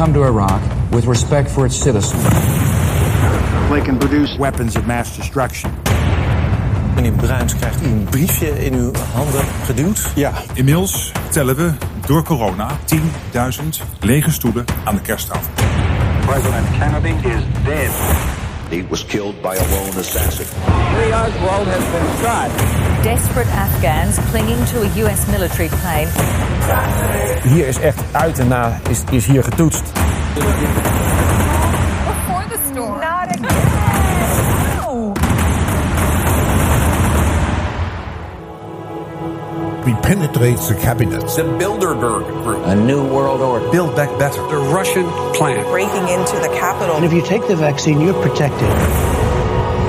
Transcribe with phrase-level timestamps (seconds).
[0.00, 2.24] come to Iraq with respect for its citizens.
[3.68, 5.70] They can produce weapons of mass destruction.
[6.94, 10.12] Meneer Bruins krijgt een briefje in uw handen geduwd.
[10.14, 11.72] Ja, inmiddels tellen we
[12.06, 13.02] door corona 10.000
[14.00, 15.52] lege stoelen aan de kersttafel.
[16.26, 17.90] President Kennedy is dead.
[18.68, 20.46] He was killed by a lone assassin.
[20.96, 22.50] Lee Oswald has been shot.
[23.02, 26.08] Desperate Afghans clinging to a US military plane.
[27.42, 29.82] Hier is echt uit en na is, is hier getoetst.
[29.82, 30.02] Before
[32.48, 33.00] the storm.
[33.00, 33.56] Not again.
[39.84, 41.20] We penetrate the cabinet.
[41.20, 42.64] The Bilderberg Group.
[42.66, 43.68] A new world order.
[43.70, 44.42] Build back better.
[44.48, 45.64] The Russian plan.
[45.70, 46.96] Breaking into the capital.
[46.96, 48.68] And if you take the vaccine, you're protected.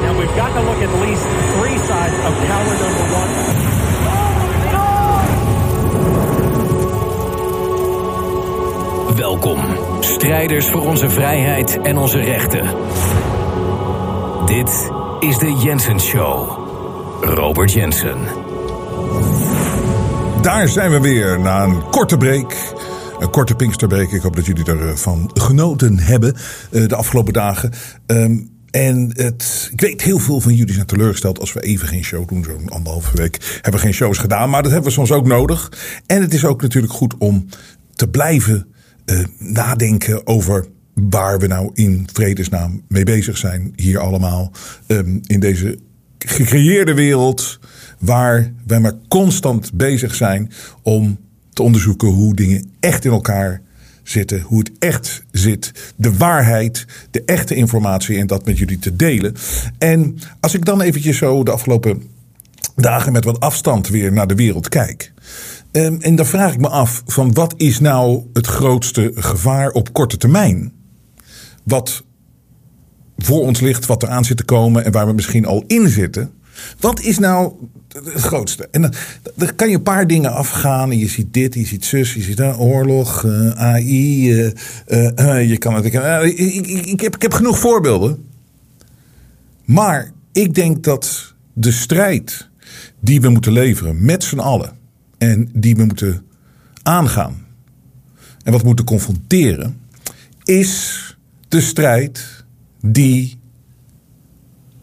[0.02, 1.26] Now we've got to look at least
[1.58, 3.71] three sides of tower number one.
[10.00, 12.64] Strijders voor onze vrijheid en onze rechten.
[14.46, 16.50] Dit is de Jensen Show.
[17.22, 18.18] Robert Jensen.
[20.42, 22.56] Daar zijn we weer na een korte break.
[23.20, 24.12] Een korte Pinksterbreak.
[24.12, 26.36] Ik hoop dat jullie ervan genoten hebben
[26.72, 27.72] uh, de afgelopen dagen.
[28.08, 32.04] Um, en het, ik weet, heel veel van jullie zijn teleurgesteld als we even geen
[32.04, 32.44] show doen.
[32.44, 34.50] Zo'n anderhalve week hebben we geen shows gedaan.
[34.50, 35.72] Maar dat hebben we soms ook nodig.
[36.06, 37.48] En het is ook natuurlijk goed om
[37.96, 38.71] te blijven
[39.06, 43.74] uh, nadenken over waar we nou in vredesnaam mee bezig zijn.
[43.76, 44.52] Hier allemaal.
[44.88, 45.80] Um, in deze
[46.18, 47.60] gecreëerde wereld.
[48.00, 51.20] Waar wij maar constant bezig zijn om
[51.54, 53.62] te onderzoeken hoe dingen echt in elkaar
[54.04, 54.42] zitten.
[54.42, 55.94] Hoe het echt zit.
[55.96, 59.36] De waarheid, de echte informatie en dat met jullie te delen.
[59.78, 62.04] En als ik dan eventjes zo de afgelopen
[62.76, 65.14] dagen met wat afstand weer naar de wereld kijk.
[65.72, 69.94] Um, en dan vraag ik me af van wat is nou het grootste gevaar op
[69.94, 70.72] korte termijn?
[71.64, 72.04] Wat
[73.18, 76.32] voor ons ligt, wat eraan zit te komen en waar we misschien al in zitten.
[76.80, 77.54] Wat is nou
[77.94, 78.68] het grootste?
[78.72, 78.94] En dan,
[79.36, 80.92] dan kan je een paar dingen afgaan.
[80.92, 84.32] En je ziet dit, je ziet zus, je ziet uh, oorlog, uh, AI.
[84.88, 85.86] Uh, je kan het.
[85.86, 88.26] Ik, heb, ik heb genoeg voorbeelden.
[89.66, 92.50] Maar ik denk dat de strijd
[93.00, 94.80] die we moeten leveren met z'n allen.
[95.22, 96.26] En die we moeten
[96.84, 97.46] aangaan.
[98.44, 99.80] En wat we moeten confronteren.
[100.44, 101.18] Is
[101.48, 102.46] de strijd
[102.82, 103.40] die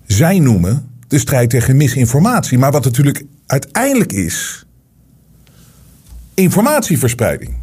[0.07, 2.59] zij noemen de strijd tegen misinformatie.
[2.59, 4.67] Maar wat natuurlijk uiteindelijk is.
[6.35, 7.55] Informatieverspreiding.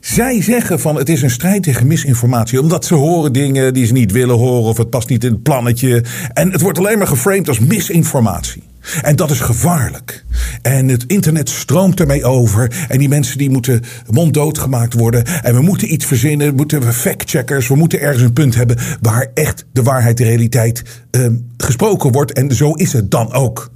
[0.00, 2.60] Zij zeggen van het is een strijd tegen misinformatie.
[2.60, 4.70] Omdat ze horen dingen die ze niet willen horen.
[4.70, 6.04] Of het past niet in het plannetje.
[6.32, 8.62] En het wordt alleen maar geframed als misinformatie.
[9.02, 10.24] En dat is gevaarlijk.
[10.62, 12.86] En het internet stroomt ermee over.
[12.88, 15.24] En die mensen die moeten monddood gemaakt worden.
[15.42, 16.48] En we moeten iets verzinnen.
[16.48, 17.68] We moeten factcheckers.
[17.68, 22.32] We moeten ergens een punt hebben waar echt de waarheid, de realiteit uh, gesproken wordt.
[22.32, 23.72] En zo is het dan ook.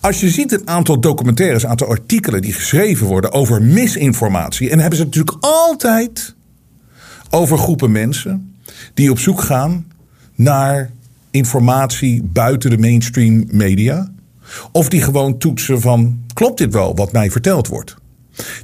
[0.00, 4.70] Als je ziet een aantal documentaires, een aantal artikelen die geschreven worden over misinformatie.
[4.70, 6.34] En hebben ze het natuurlijk altijd
[7.30, 8.56] over groepen mensen
[8.94, 9.86] die op zoek gaan
[10.34, 10.90] naar
[11.30, 14.10] informatie buiten de mainstream media.
[14.72, 17.96] Of die gewoon toetsen van klopt dit wel wat mij verteld wordt.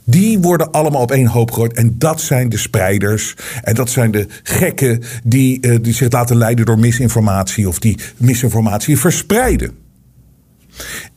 [0.04, 1.72] Die worden allemaal op één hoop gegooid.
[1.72, 3.34] En dat zijn de spreiders.
[3.62, 7.68] En dat zijn de gekken die, uh, die zich laten leiden door misinformatie.
[7.68, 9.70] Of die misinformatie verspreiden.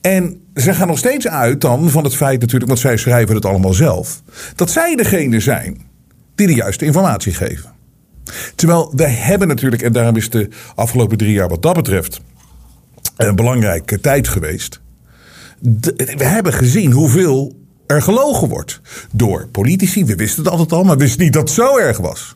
[0.01, 3.45] En ze gaan nog steeds uit dan van het feit natuurlijk, want zij schrijven het
[3.45, 4.21] allemaal zelf.
[4.55, 5.81] Dat zij degene zijn
[6.35, 7.76] die de juiste informatie geven.
[8.55, 12.21] Terwijl wij hebben natuurlijk, en daarom is de afgelopen drie jaar wat dat betreft
[13.17, 14.81] een belangrijke tijd geweest.
[16.17, 18.81] we hebben gezien hoeveel er gelogen wordt
[19.11, 20.05] door politici.
[20.05, 22.35] We wisten het altijd al, maar we wisten niet dat het zo erg was.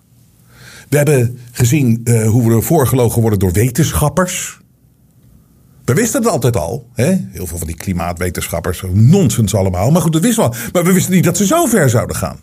[0.90, 4.60] We hebben gezien uh, hoe we ervoor gelogen worden door wetenschappers.
[5.86, 6.90] We wisten het altijd al.
[6.94, 7.18] Hè?
[7.32, 8.84] Heel veel van die klimaatwetenschappers.
[8.92, 9.92] Nonsens allemaal.
[9.92, 10.58] Maar goed, dat wisten we.
[10.72, 12.40] Maar we wisten niet dat ze zo ver zouden gaan.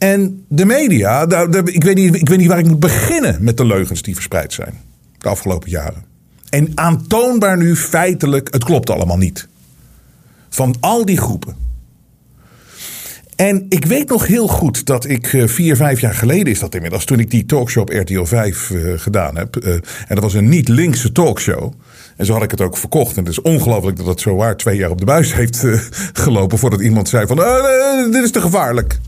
[0.00, 1.22] En de media,
[1.64, 4.52] ik weet, niet, ik weet niet waar ik moet beginnen met de leugens die verspreid
[4.52, 4.74] zijn
[5.18, 6.04] de afgelopen jaren.
[6.50, 9.48] En aantoonbaar nu feitelijk, het klopt allemaal niet.
[10.48, 11.54] Van al die groepen.
[13.36, 16.74] En ik weet nog heel goed dat ik uh, vier, vijf jaar geleden is dat
[16.74, 19.56] inmiddels, toen ik die talkshow op RTL 5 uh, gedaan heb.
[19.56, 21.72] Uh, en dat was een niet-linkse talkshow.
[22.16, 23.16] En zo had ik het ook verkocht.
[23.16, 25.64] En het is ongelooflijk dat het zo waar twee jaar op de buis heeft
[26.12, 27.36] gelopen voordat iemand zei van
[28.10, 28.98] dit is te gevaarlijk.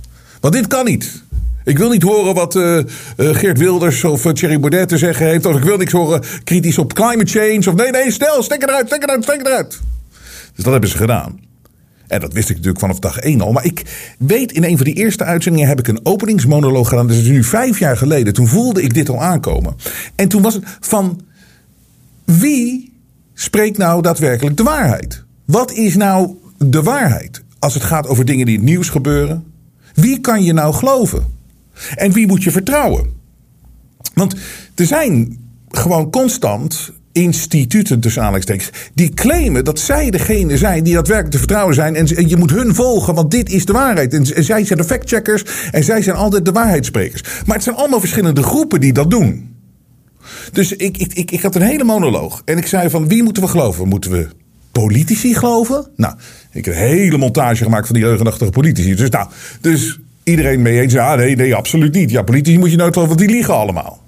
[0.43, 1.23] Want dit kan niet.
[1.65, 2.85] Ik wil niet horen wat uh, uh,
[3.17, 5.47] Geert Wilders of uh, Thierry Baudet te zeggen heeft.
[5.47, 7.71] Of ik wil niks horen kritisch op climate change.
[7.71, 9.81] Of nee, nee, stel, stek eruit, stek eruit, stek eruit.
[10.55, 11.41] Dus dat hebben ze gedaan.
[12.06, 13.53] En dat wist ik natuurlijk vanaf dag één al.
[13.53, 13.83] Maar ik
[14.19, 17.06] weet, in een van die eerste uitzendingen heb ik een openingsmonoloog gedaan.
[17.06, 18.33] Dus dat is nu vijf jaar geleden.
[18.33, 19.77] Toen voelde ik dit al aankomen.
[20.15, 21.21] En toen was het van
[22.25, 22.93] wie
[23.35, 25.25] spreekt nou daadwerkelijk de waarheid?
[25.44, 29.51] Wat is nou de waarheid als het gaat over dingen die in het nieuws gebeuren?
[29.94, 31.25] Wie kan je nou geloven?
[31.94, 33.12] En wie moet je vertrouwen?
[34.15, 34.35] Want
[34.75, 41.33] er zijn gewoon constant instituten, tussen aanhalingstekens, die claimen dat zij degene zijn die daadwerkelijk
[41.33, 41.97] te vertrouwen zijn.
[41.97, 44.15] En je moet hun volgen, want dit is de waarheid.
[44.15, 47.23] En zij zijn de factcheckers en zij zijn altijd de waarheidssprekers.
[47.47, 49.50] Maar het zijn allemaal verschillende groepen die dat doen.
[50.53, 52.43] Dus ik, ik, ik, ik had een hele monoloog.
[52.44, 53.89] En ik zei van wie moeten we geloven?
[53.89, 54.29] Moeten we
[54.72, 55.86] politici geloven?
[55.96, 56.14] Nou,
[56.50, 58.94] ik heb een hele montage gemaakt van die leugenachtige politici.
[58.94, 59.28] Dus nou,
[59.60, 60.92] dus iedereen mee eens.
[60.92, 62.10] Ja, nee, nee, absoluut niet.
[62.10, 64.02] Ja, politici moet je nooit geloven, want die liegen allemaal.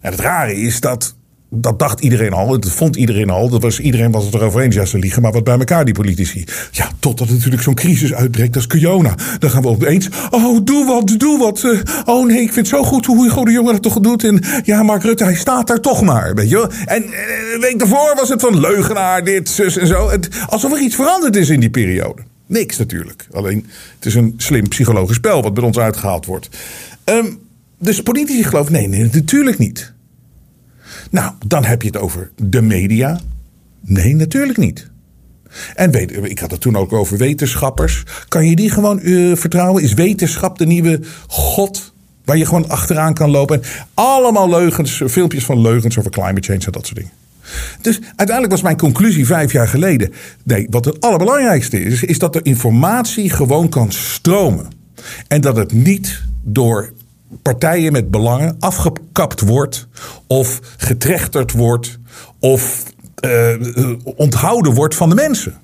[0.00, 1.16] En het rare is dat
[1.54, 3.48] dat dacht iedereen al, dat vond iedereen al.
[3.48, 4.74] Dat was, iedereen was het erover eens.
[4.74, 6.44] Ja, ze liegen maar wat bij elkaar, die politici.
[6.70, 9.14] Ja, totdat natuurlijk zo'n crisis uitbreekt als corona.
[9.38, 11.62] Dan gaan we opeens, oh, doe wat, doe wat.
[11.62, 14.24] Uh, oh nee, ik vind het zo goed hoe Hugo de Jonge dat toch doet.
[14.24, 16.68] En ja, Mark Rutte, hij staat daar toch maar, weet je.
[16.86, 17.10] En uh,
[17.54, 20.10] een week daarvoor was het van leugenaar, dit, zus en zo.
[20.10, 22.22] Het, alsof er iets veranderd is in die periode.
[22.46, 23.26] Niks natuurlijk.
[23.32, 23.66] Alleen,
[23.96, 26.48] het is een slim psychologisch spel wat bij ons uitgehaald wordt.
[27.04, 27.38] Um,
[27.78, 29.92] dus politici geloven, nee, nee, natuurlijk niet.
[31.10, 33.20] Nou, dan heb je het over de media.
[33.80, 34.90] Nee, natuurlijk niet.
[35.74, 38.02] En weet, ik had het toen ook over wetenschappers.
[38.28, 39.82] Kan je die gewoon uh, vertrouwen?
[39.82, 41.92] Is wetenschap de nieuwe god
[42.24, 43.62] waar je gewoon achteraan kan lopen?
[43.62, 47.12] En allemaal leugens, filmpjes van leugens over climate change en dat soort dingen.
[47.80, 50.12] Dus uiteindelijk was mijn conclusie vijf jaar geleden.
[50.42, 54.66] Nee, wat het allerbelangrijkste is, is dat de informatie gewoon kan stromen.
[55.28, 56.92] En dat het niet door
[57.42, 59.88] partijen met belangen afgekapt wordt
[60.26, 61.98] of getrechterd wordt
[62.38, 62.82] of
[63.24, 65.54] uh, onthouden wordt van de mensen.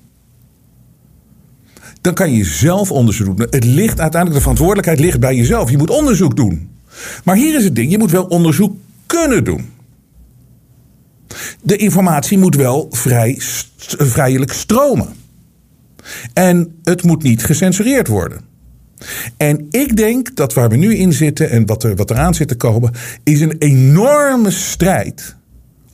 [2.01, 3.47] Dan kan je zelf onderzoek doen.
[3.49, 5.69] Het ligt uiteindelijk, de verantwoordelijkheid ligt bij jezelf.
[5.69, 6.69] Je moet onderzoek doen.
[7.23, 8.75] Maar hier is het ding, je moet wel onderzoek
[9.05, 9.69] kunnen doen.
[11.61, 13.35] De informatie moet wel vrij,
[13.97, 15.13] vrijelijk stromen.
[16.33, 18.50] En het moet niet gecensureerd worden.
[19.37, 22.47] En ik denk dat waar we nu in zitten en wat er, wat eraan zit
[22.47, 22.91] te komen,
[23.23, 25.35] is een enorme strijd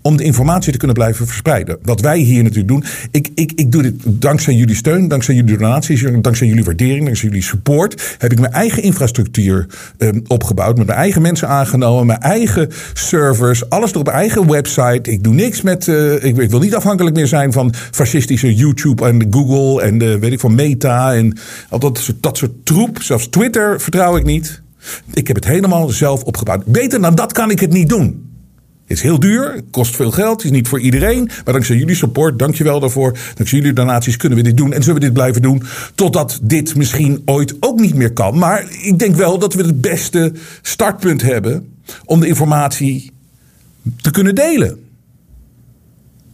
[0.08, 1.78] om de informatie te kunnen blijven verspreiden.
[1.82, 2.84] Wat wij hier natuurlijk doen.
[3.12, 7.28] Ik, ik, ik doe dit dankzij jullie steun, dankzij jullie donaties, dankzij jullie waardering, dankzij
[7.28, 8.16] jullie support.
[8.18, 9.66] Heb ik mijn eigen infrastructuur
[9.98, 10.78] um, opgebouwd.
[10.78, 15.12] Met mijn eigen mensen aangenomen, mijn eigen servers, alles door mijn eigen website.
[15.12, 15.88] Ik doe niks met.
[15.88, 20.32] Uh, ik, wil niet afhankelijk meer zijn van fascistische YouTube en Google en de, weet
[20.32, 21.38] ik van Meta en
[21.70, 23.02] al dat dat soort troep.
[23.02, 24.62] Zelfs Twitter vertrouw ik niet.
[25.14, 26.66] Ik heb het helemaal zelf opgebouwd.
[26.66, 28.27] Beter dan dat kan ik het niet doen.
[28.88, 31.26] Het is heel duur, kost veel geld, is niet voor iedereen.
[31.26, 33.18] Maar dankzij jullie support, dankjewel daarvoor.
[33.36, 35.64] Dankzij jullie donaties kunnen we dit doen en zullen we dit blijven doen.
[35.96, 38.38] Totdat dit misschien ooit ook niet meer kan.
[38.38, 41.74] Maar ik denk wel dat we het beste startpunt hebben
[42.06, 43.12] om de informatie
[44.02, 44.80] te kunnen delen.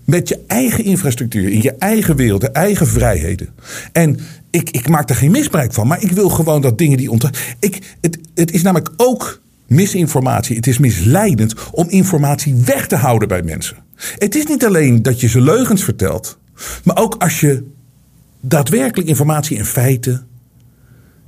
[0.05, 3.49] Met je eigen infrastructuur, in je eigen wereld, de eigen vrijheden.
[3.91, 7.11] En ik, ik maak daar geen misbruik van, maar ik wil gewoon dat dingen die
[7.11, 7.29] ont.
[7.59, 9.41] Ik, het, het is namelijk ook
[9.73, 10.55] misinformatie.
[10.55, 13.77] Het is misleidend om informatie weg te houden bij mensen.
[14.17, 16.39] Het is niet alleen dat je ze leugens vertelt,
[16.83, 17.63] maar ook als je
[18.41, 20.27] daadwerkelijk informatie en feiten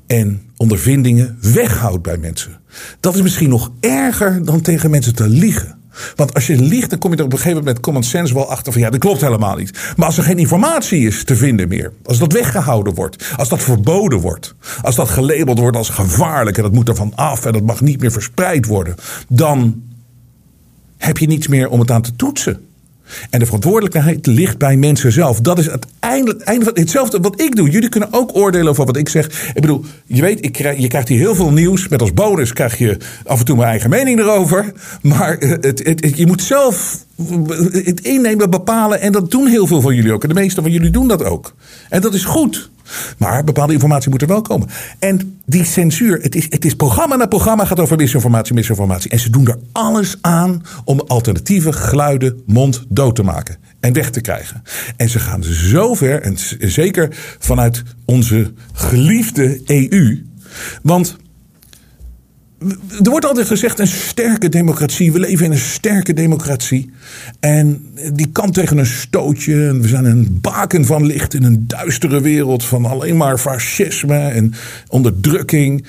[0.07, 2.59] en ondervindingen weghoudt bij mensen.
[2.99, 5.77] Dat is misschien nog erger dan tegen mensen te liegen.
[6.15, 8.33] Want als je liegt, dan kom je er op een gegeven moment met common sense
[8.33, 9.93] wel achter van ja, dat klopt helemaal niet.
[9.97, 13.63] Maar als er geen informatie is te vinden meer, als dat weggehouden wordt, als dat
[13.63, 17.53] verboden wordt, als dat gelabeld wordt als gevaarlijk en dat moet er van af en
[17.53, 18.95] dat mag niet meer verspreid worden,
[19.27, 19.81] dan
[20.97, 22.59] heb je niets meer om het aan te toetsen.
[23.29, 25.41] En de verantwoordelijkheid ligt bij mensen zelf.
[25.41, 25.69] Dat is
[25.99, 27.69] einde van hetzelfde wat ik doe.
[27.69, 29.25] Jullie kunnen ook oordelen over wat ik zeg.
[29.47, 31.87] Ik bedoel, je weet, ik krijg, je krijgt hier heel veel nieuws.
[31.87, 34.71] Met als bonus krijg je af en toe mijn eigen mening erover.
[35.01, 37.05] Maar het, het, je moet zelf
[37.71, 39.01] het innemen, bepalen.
[39.01, 40.23] En dat doen heel veel van jullie ook.
[40.23, 41.55] En de meeste van jullie doen dat ook.
[41.89, 42.69] En dat is goed.
[43.17, 44.67] Maar bepaalde informatie moet er wel komen.
[44.99, 49.11] En die censuur, het is, het is programma na programma gaat over misinformatie, misinformatie.
[49.11, 54.21] En ze doen er alles aan om alternatieve geluiden monddood te maken en weg te
[54.21, 54.63] krijgen.
[54.97, 60.25] En ze gaan zo ver, en zeker vanuit onze geliefde EU.
[60.81, 61.17] Want
[63.03, 65.11] er wordt altijd gezegd een sterke democratie.
[65.11, 66.91] We leven in een sterke democratie.
[67.39, 69.79] En die kan tegen een stootje.
[69.79, 74.53] We zijn een baken van licht in een duistere wereld van alleen maar fascisme en
[74.87, 75.85] onderdrukking.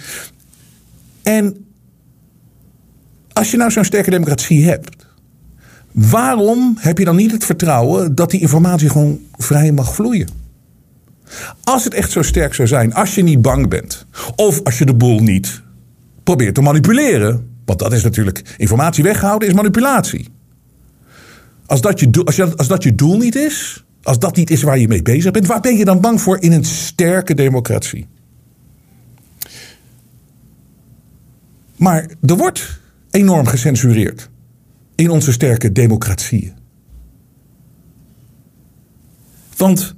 [1.22, 1.66] En
[3.32, 5.06] als je nou zo'n sterke democratie hebt,
[5.92, 10.28] waarom heb je dan niet het vertrouwen dat die informatie gewoon vrij mag vloeien?
[11.64, 14.06] Als het echt zo sterk zou zijn, als je niet bang bent,
[14.36, 15.64] of als je de boel niet
[16.26, 20.28] probeert te manipuleren, want dat is natuurlijk informatie weghouden is manipulatie.
[21.66, 24.62] Als dat je, als, je, als dat je doel niet is, als dat niet is
[24.62, 28.06] waar je mee bezig bent, waar ben je dan bang voor in een sterke democratie?
[31.76, 32.80] Maar er wordt
[33.10, 34.30] enorm gecensureerd
[34.94, 36.54] in onze sterke democratieën.
[39.56, 39.94] Want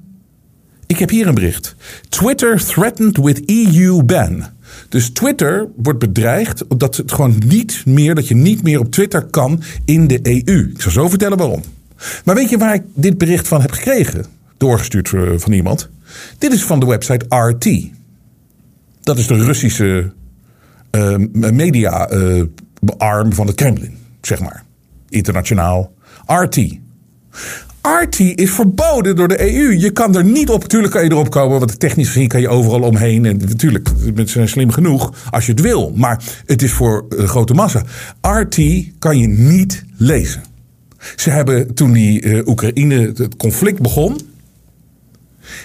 [0.87, 1.77] ik heb hier een bericht.
[2.09, 4.57] Twitter threatened with EU ban.
[4.89, 9.25] Dus Twitter wordt bedreigd dat het gewoon niet meer, dat je niet meer op Twitter
[9.25, 10.71] kan in de EU.
[10.75, 11.63] Ik zal zo vertellen waarom.
[12.25, 14.25] Maar weet je waar ik dit bericht van heb gekregen?
[14.57, 15.89] Doorgestuurd eh, van iemand.
[16.39, 17.69] Dit is van de website RT.
[19.01, 20.13] Dat is de Russische
[20.91, 22.43] uh, media uh,
[22.97, 24.65] arm van het Kremlin, zeg maar.
[25.09, 25.93] Internationaal.
[26.27, 26.79] RT.
[28.03, 29.73] RT is verboden door de EU.
[29.79, 30.61] Je kan er niet op.
[30.61, 33.25] Natuurlijk kan je erop komen, want technisch gezien kan je overal omheen.
[33.25, 35.93] En natuurlijk, mensen zijn slim genoeg als je het wil.
[35.95, 37.83] Maar het is voor de grote massa.
[38.21, 38.59] RT
[38.99, 40.43] kan je niet lezen.
[41.17, 44.21] Ze hebben toen die uh, Oekraïne, het conflict begon,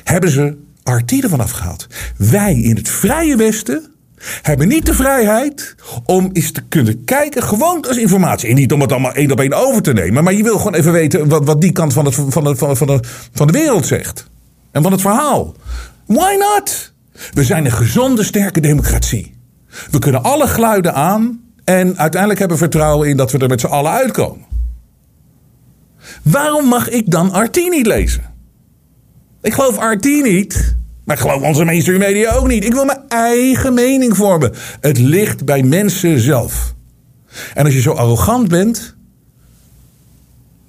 [0.04, 1.88] hebben ze RT ervan afgehaald.
[2.18, 3.93] Wij in het vrije Westen
[4.42, 5.76] hebben niet de vrijheid
[6.06, 8.50] om eens te kunnen kijken, gewoon als informatie.
[8.50, 10.74] En niet om het allemaal één op één over te nemen, maar je wil gewoon
[10.74, 13.00] even weten wat, wat die kant van, het, van, de, van, de,
[13.34, 14.28] van de wereld zegt.
[14.72, 15.56] En van het verhaal.
[16.06, 16.94] Why not?
[17.34, 19.36] We zijn een gezonde, sterke democratie.
[19.92, 23.60] We kunnen alle geluiden aan en uiteindelijk hebben we vertrouwen in dat we er met
[23.60, 24.46] z'n allen uitkomen.
[26.24, 28.24] Waarom mag ik dan RT niet lezen?
[29.42, 30.76] Ik geloof RT niet.
[31.04, 32.66] Maar ik geloof onze mainstream media ook niet.
[32.66, 34.52] Ik wil mijn eigen mening vormen.
[34.80, 36.74] Het ligt bij mensen zelf.
[37.54, 38.96] En als je zo arrogant bent.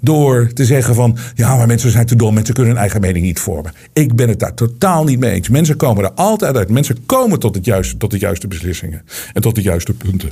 [0.01, 1.17] Door te zeggen van.
[1.35, 2.35] Ja, maar mensen zijn te dom.
[2.35, 3.73] Mensen kunnen hun eigen mening niet vormen.
[3.93, 5.49] Ik ben het daar totaal niet mee eens.
[5.49, 6.71] Mensen komen er altijd uit.
[6.71, 9.03] Mensen komen tot, het juiste, tot de juiste beslissingen.
[9.33, 10.31] En tot de juiste punten.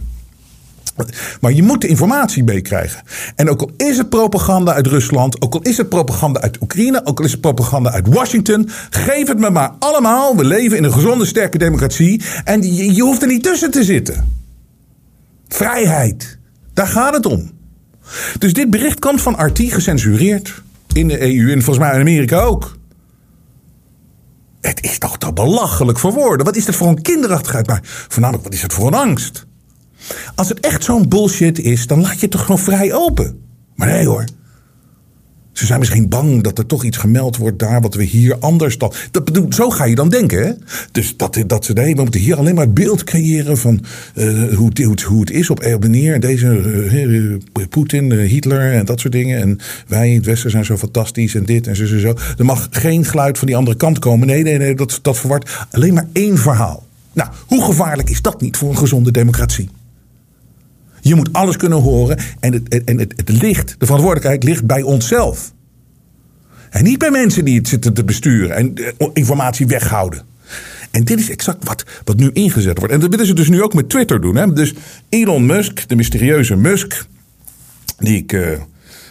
[1.40, 3.02] Maar je moet de informatie meekrijgen.
[3.36, 7.06] En ook al is het propaganda uit Rusland, ook al is het propaganda uit Oekraïne,
[7.06, 10.36] ook al is het propaganda uit Washington, geef het me maar allemaal.
[10.36, 13.84] We leven in een gezonde, sterke democratie en je, je hoeft er niet tussen te
[13.84, 14.40] zitten.
[15.48, 16.38] Vrijheid,
[16.74, 17.50] daar gaat het om.
[18.38, 22.40] Dus dit bericht komt van RT gecensureerd in de EU en volgens mij in Amerika
[22.40, 22.76] ook.
[24.60, 26.46] Het is toch te belachelijk voor woorden.
[26.46, 27.66] Wat is dat voor een kinderachtigheid?
[27.66, 29.46] Maar voornamelijk, wat is het voor een angst?
[30.34, 33.38] Als het echt zo'n bullshit is, dan laat je het toch gewoon vrij open.
[33.74, 34.24] Maar nee hoor.
[35.52, 38.78] Ze zijn misschien bang dat er toch iets gemeld wordt daar wat we hier anders
[38.78, 38.92] dan.
[39.10, 40.46] Dat zo ga je dan denken.
[40.46, 40.52] Hè?
[40.92, 44.54] Dus dat, dat ze nee, we moeten hier alleen maar het beeld creëren van uh,
[44.54, 46.46] hoe, het, hoe het is op wanneer deze
[47.54, 49.40] uh, Poetin, Hitler en dat soort dingen.
[49.40, 52.14] En wij het Westen zijn zo fantastisch en dit en zo, zo, zo.
[52.38, 54.26] Er mag geen geluid van die andere kant komen.
[54.26, 56.86] Nee, nee, nee, dat, dat verwart alleen maar één verhaal.
[57.12, 59.68] Nou, hoe gevaarlijk is dat niet voor een gezonde democratie?
[61.04, 62.18] Je moet alles kunnen horen.
[62.40, 65.52] En het, en het, het ligt, de verantwoordelijkheid ligt bij onszelf.
[66.70, 70.22] En niet bij mensen die het zitten te besturen en eh, informatie weghouden.
[70.90, 72.94] En dit is exact wat, wat nu ingezet wordt.
[72.94, 74.36] En dat willen ze dus nu ook met Twitter doen.
[74.36, 74.52] Hè?
[74.52, 74.74] Dus
[75.08, 77.06] Elon Musk, de mysterieuze Musk,
[77.98, 78.48] die ik uh,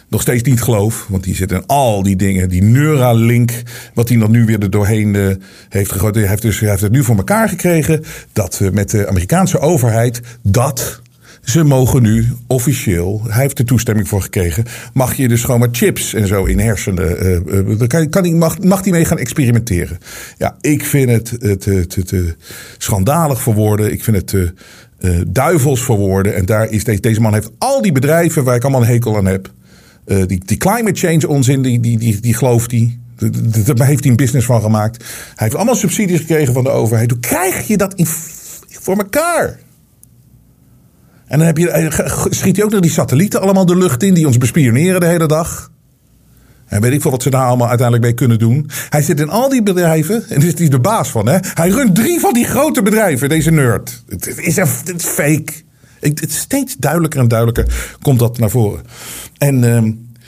[0.08, 2.48] nog steeds niet geloof, want die zit in al die dingen.
[2.48, 3.62] Die Neuralink,
[3.94, 5.34] wat hij nog nu weer er doorheen uh,
[5.68, 6.14] heeft gegooid.
[6.14, 10.20] Hij heeft, dus, hij heeft het nu voor elkaar gekregen dat met de Amerikaanse overheid
[10.42, 11.02] dat
[11.42, 15.68] ze mogen nu officieel, hij heeft er toestemming voor gekregen, mag je dus gewoon maar
[15.72, 17.26] chips en zo in hersenen.
[17.26, 19.98] Uh, uh, kan, kan mag, mag die mee gaan experimenteren?
[20.38, 22.36] Ja, ik vind het te, te
[22.78, 23.92] schandalig voor woorden.
[23.92, 26.34] Ik vind het uh, duivels voor woorden.
[26.34, 29.16] En daar is deze, deze man heeft al die bedrijven waar ik allemaal een hekel
[29.16, 29.52] aan heb.
[30.04, 32.98] die, die climate change onzin, die, die, die, die gelooft hij.
[33.74, 34.96] Daar heeft hij een business van gemaakt.
[35.04, 37.10] Hij heeft allemaal subsidies gekregen van de overheid.
[37.10, 38.06] Hoe krijg je dat in,
[38.68, 39.58] voor elkaar?
[41.32, 44.14] En dan heb je, eh, schiet hij ook nog die satellieten allemaal de lucht in
[44.14, 45.70] die ons bespioneren de hele dag.
[46.66, 48.70] En weet ik veel wat ze daar allemaal uiteindelijk mee kunnen doen.
[48.88, 50.24] Hij zit in al die bedrijven.
[50.28, 51.28] En is de baas van.
[51.28, 51.38] Hè?
[51.54, 54.02] Hij runt drie van die grote bedrijven, deze nerd.
[54.08, 55.52] Het is, het fake.
[56.00, 58.82] Het steeds duidelijker en duidelijker komt dat naar voren.
[59.38, 59.82] En, uh,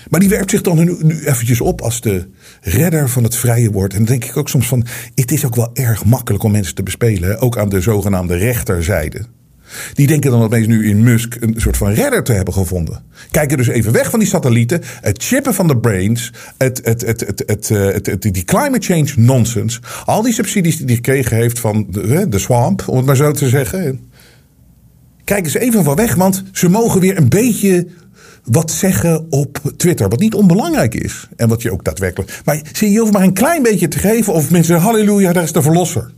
[0.08, 2.26] maar die werpt zich dan nu, eventjes op als de
[2.60, 3.92] redder van het vrije woord.
[3.92, 4.86] En dan denk ik ook soms van...
[5.14, 7.38] Het is ook wel erg makkelijk om mensen te bespelen.
[7.38, 9.26] Ook aan de zogenaamde rechterzijde.
[9.94, 13.02] Die denken dan opeens nu in Musk een soort van redder te hebben gevonden.
[13.30, 17.42] Kijken dus even weg van die satellieten, het chippen van de brains, het, het, het,
[17.46, 19.80] het, het die climate change nonsense.
[20.04, 23.32] Al die subsidies die hij gekregen heeft van de, de swamp, om het maar zo
[23.32, 24.00] te zeggen.
[25.24, 27.86] Kijken ze even van weg, want ze mogen weer een beetje
[28.44, 30.08] wat zeggen op Twitter.
[30.08, 31.28] Wat niet onbelangrijk is.
[31.36, 32.40] En wat je ook daadwerkelijk.
[32.44, 34.32] Maar zie je hoeft maar een klein beetje te geven.
[34.32, 36.10] Of mensen Halleluja, daar is de verlosser.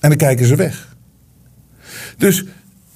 [0.00, 0.95] En dan kijken ze weg.
[2.16, 2.44] Dus,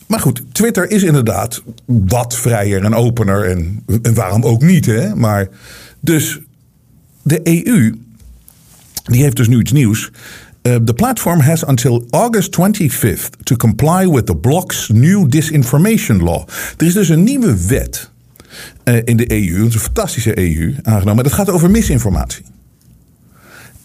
[0.06, 3.44] maar goed, Twitter is inderdaad wat vrijer en opener.
[3.44, 3.84] En,
[4.14, 5.14] waarom ook niet, hè?
[5.14, 5.48] Maar
[6.00, 6.38] dus
[7.22, 7.94] de EU,
[9.04, 10.10] die heeft dus nu iets nieuws.
[10.62, 16.48] Uh, the platform has until August 25th to comply with the bloc's new disinformation law.
[16.76, 18.10] Er is dus een nieuwe wet
[18.84, 21.24] uh, in de EU, een fantastische EU, aangenomen.
[21.24, 22.44] Dat gaat over misinformatie.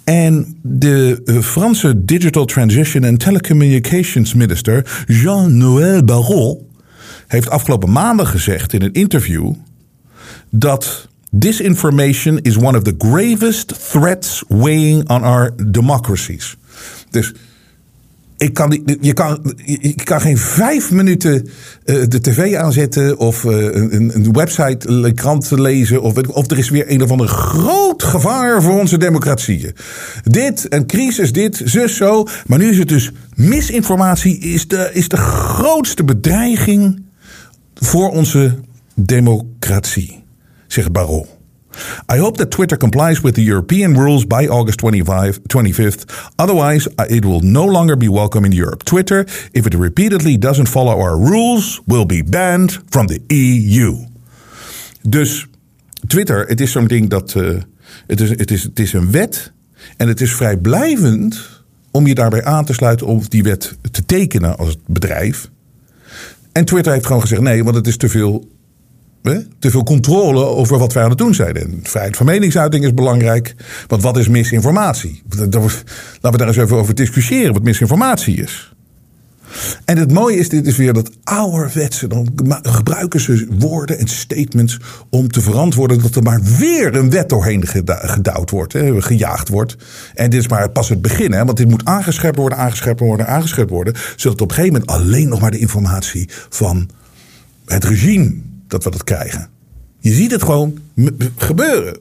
[0.05, 6.61] En de uh, Franse Digital Transition and Telecommunications Minister Jean-Noël Barrot
[7.27, 9.53] heeft afgelopen maandag gezegd in een interview
[10.49, 16.55] dat disinformation is one of the gravest threats weighing on our democracies.
[17.09, 17.33] Dus
[18.37, 21.47] ik kan, je, kan, je kan geen vijf minuten
[21.85, 26.01] uh, de tv aanzetten of uh, een, een, website, een krant lezen.
[26.01, 29.75] Of, of er is weer een of ander groot gevaar voor onze democratieën.
[30.23, 32.27] Dit, een crisis, dit, zus, zo.
[32.47, 37.03] Maar nu is het dus misinformatie is de, is de grootste bedreiging
[37.73, 38.55] voor onze
[38.95, 40.23] democratie,
[40.67, 41.34] zegt Barrot.
[42.09, 46.05] I hope that Twitter complies with the European rules by August 25, 25th.
[46.35, 48.83] Otherwise, it will no longer be welcome in Europe.
[48.83, 54.05] Twitter, if it repeatedly doesn't follow our rules, will be banned from the EU.
[55.01, 55.47] Dus
[56.07, 57.33] Twitter, het is zo'n ding dat.
[57.37, 57.61] Uh,
[58.07, 59.53] het, is, het, is, het is een wet.
[59.97, 64.57] En het is vrijblijvend om je daarbij aan te sluiten om die wet te tekenen
[64.57, 65.49] als bedrijf.
[66.51, 68.47] En Twitter heeft gewoon gezegd: nee, want het is te veel
[69.59, 71.55] te veel controle over wat wij aan het doen zijn.
[71.55, 73.55] En vrijheid van meningsuiting is belangrijk.
[73.87, 75.21] Want wat is misinformatie?
[75.29, 75.61] Laten
[76.21, 78.73] we daar eens even over discussiëren wat misinformatie is.
[79.85, 82.07] En het mooie is, dit is weer dat ouderwetse.
[82.07, 82.27] Dan
[82.61, 87.67] gebruiken ze woorden en statements om te verantwoorden dat er maar weer een wet doorheen
[87.87, 89.75] gedouwd wordt, hè, gejaagd wordt.
[90.13, 93.27] En dit is maar pas het begin, hè, want dit moet aangescherpt worden, aangescherpt worden,
[93.27, 93.93] aangescherpt worden.
[94.15, 96.89] Zodat op een gegeven moment alleen nog maar de informatie van
[97.65, 99.49] het regime dat we dat krijgen.
[99.99, 100.79] Je ziet het gewoon
[101.35, 101.97] gebeuren.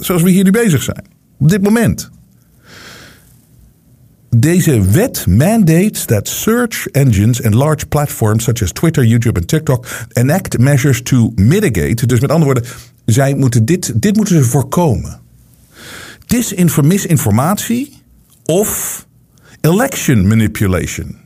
[0.00, 1.04] Zoals we hier nu bezig zijn.
[1.38, 2.10] Op dit moment.
[4.36, 9.86] Deze wet mandates that search engines and large platforms such as Twitter, YouTube en TikTok
[10.12, 12.06] enact measures to mitigate.
[12.06, 12.72] Dus met andere woorden,
[13.04, 15.20] zij moeten dit, dit moeten ze voorkomen.
[16.26, 18.02] Disinformatie
[18.44, 19.06] of
[19.60, 21.23] election manipulation.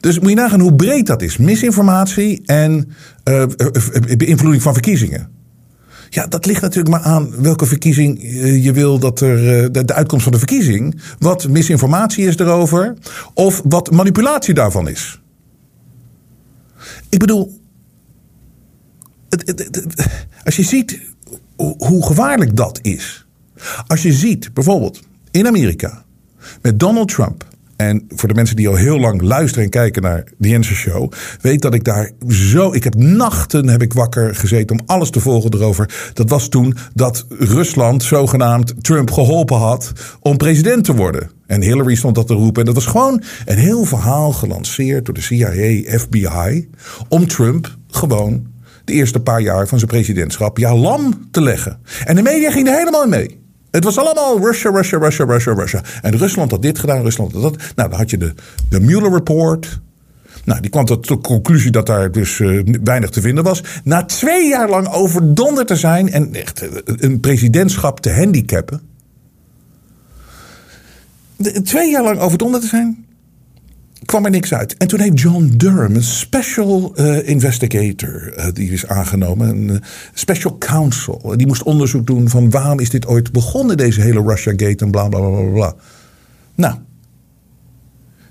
[0.00, 1.36] Dus moet je nagaan hoe breed dat is.
[1.36, 2.92] Misinformatie en
[3.24, 3.44] uh,
[4.16, 5.28] beïnvloeding van verkiezingen.
[6.08, 8.22] Ja, dat ligt natuurlijk maar aan welke verkiezing
[8.64, 9.72] je wil dat er.
[9.72, 11.00] De, uitkomst van de verkiezing.
[11.18, 12.96] Wat misinformatie is erover.
[13.34, 15.20] Of wat manipulatie daarvan is.
[17.08, 17.60] Ik bedoel.
[19.28, 19.80] Het,
[20.44, 21.00] als je ziet
[21.78, 23.26] hoe gevaarlijk dat is.
[23.86, 26.04] Als je ziet bijvoorbeeld in Amerika.
[26.62, 27.48] Met Donald Trump
[27.80, 31.12] en voor de mensen die al heel lang luisteren en kijken naar de Jensen Show,
[31.40, 32.72] weet dat ik daar zo.
[32.72, 36.10] Ik heb nachten heb ik wakker gezeten om alles te volgen erover.
[36.14, 41.30] Dat was toen dat Rusland zogenaamd Trump geholpen had om president te worden.
[41.46, 42.60] En Hillary stond dat te roepen.
[42.60, 46.68] En dat was gewoon een heel verhaal gelanceerd door de CIA, FBI.
[47.08, 48.46] Om Trump gewoon
[48.84, 51.78] de eerste paar jaar van zijn presidentschap ja lam te leggen.
[52.04, 53.39] En de media ging er helemaal mee.
[53.70, 55.82] Het was allemaal Russia, Russia, Russia, Russia, Russia.
[56.02, 57.56] En Rusland had dit gedaan, Rusland had dat.
[57.56, 58.34] Nou, dan had je de,
[58.68, 59.80] de Mueller Report.
[60.44, 63.62] Nou, die kwam tot de conclusie dat daar dus uh, weinig te vinden was.
[63.84, 68.80] Na twee jaar lang overdonderd te zijn en echt uh, een presidentschap te handicappen.
[71.64, 73.06] Twee jaar lang overdonderd te zijn,
[74.10, 74.76] kwam er niks uit.
[74.76, 79.76] En toen heeft John Durham, een special uh, investigator, uh, die is aangenomen, een uh,
[80.14, 81.34] special counsel.
[81.36, 84.90] Die moest onderzoek doen van waarom is dit ooit begonnen, deze hele Russia Gate en
[84.90, 85.74] bla bla bla bla.
[86.54, 86.74] Nou,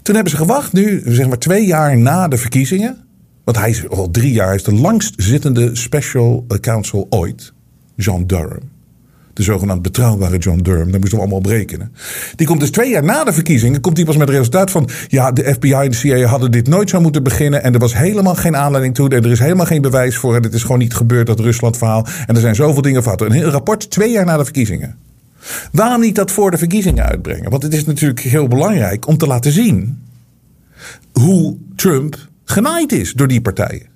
[0.01, 2.97] toen hebben ze gewacht, nu zeg maar twee jaar na de verkiezingen.
[3.43, 7.53] Want hij is al drie jaar, is de langst zittende special counsel ooit.
[7.95, 8.78] John Durham
[9.39, 10.91] de zogenaamd betrouwbare John Durham.
[10.91, 11.93] Daar moesten we allemaal op rekenen.
[12.35, 13.81] Die komt dus twee jaar na de verkiezingen.
[13.81, 14.89] Komt hij pas met het resultaat van.
[15.07, 17.63] Ja, de FBI en de CIA hadden dit nooit zo moeten beginnen.
[17.63, 19.09] En er was helemaal geen aanleiding toe.
[19.09, 20.35] En er is helemaal geen bewijs voor.
[20.35, 22.07] En het is gewoon niet gebeurd, dat Rusland-verhaal.
[22.27, 23.21] En er zijn zoveel dingen fout.
[23.21, 24.95] Een heel rapport twee jaar na de verkiezingen.
[25.71, 27.49] Waarom niet dat voor de verkiezingen uitbrengen?
[27.49, 30.01] Want het is natuurlijk heel belangrijk om te laten zien.
[31.11, 33.87] hoe Trump genaaid is door die partijen.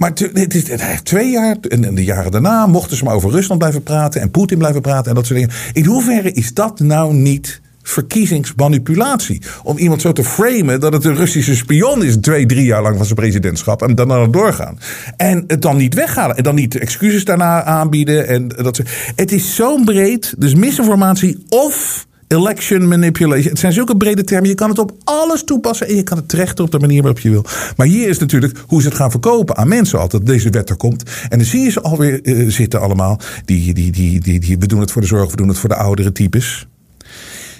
[0.00, 3.30] Maar het, is, het heeft twee jaar, en de jaren daarna mochten ze maar over
[3.30, 5.54] Rusland blijven praten en Poetin blijven praten en dat soort dingen.
[5.72, 9.42] In hoeverre is dat nou niet verkiezingsmanipulatie.
[9.62, 12.96] Om iemand zo te framen dat het een Russische spion is, twee, drie jaar lang
[12.96, 13.82] van zijn presidentschap.
[13.82, 14.78] En dan dan doorgaan.
[15.16, 16.36] En het dan niet weghalen.
[16.36, 18.26] En dan niet excuses daarna aanbieden.
[18.28, 20.34] En dat, soort- het is zo breed.
[20.38, 23.50] Dus misinformatie of election manipulation.
[23.50, 24.48] Het zijn zulke brede termen.
[24.48, 25.88] Je kan het op alles toepassen.
[25.88, 27.44] En je kan het terechten op de manier waarop je wil.
[27.76, 30.26] Maar hier is natuurlijk hoe ze het gaan verkopen aan mensen altijd.
[30.26, 31.02] Deze wet er komt.
[31.28, 33.20] En dan zie je ze alweer eh, zitten allemaal.
[33.44, 35.30] Die, die, die, die, die, we doen het voor de zorg.
[35.30, 36.66] We doen het voor de oudere types.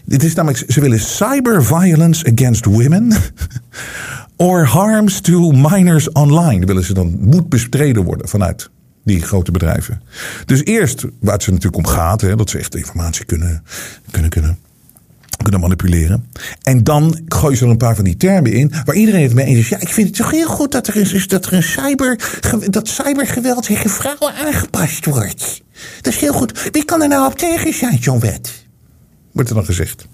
[0.04, 3.12] Dit is namelijk, ze willen cyber violence against women.
[4.36, 6.66] or harms to minors online.
[6.66, 8.70] Willen ze dan moet bestreden worden vanuit
[9.04, 10.02] die grote bedrijven.
[10.46, 13.64] Dus eerst waar het ze natuurlijk om gaat, hè, dat ze echt informatie kunnen,
[14.10, 14.58] kunnen, kunnen,
[15.42, 16.30] kunnen manipuleren.
[16.62, 19.46] En dan gooien ze er een paar van die termen in waar iedereen het mee
[19.46, 19.68] eens is.
[19.68, 22.18] Ja, ik vind het toch heel goed dat er, dat er een cyber,
[22.70, 25.62] dat cybergeweld tegen vrouwen aangepast wordt.
[26.00, 26.68] Dat is heel goed.
[26.70, 28.66] Wie kan er nou op tegen zijn, zo'n wet?
[29.32, 30.06] Wordt er dan gezegd.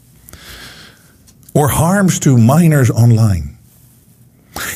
[1.53, 3.56] Or harms to minors online.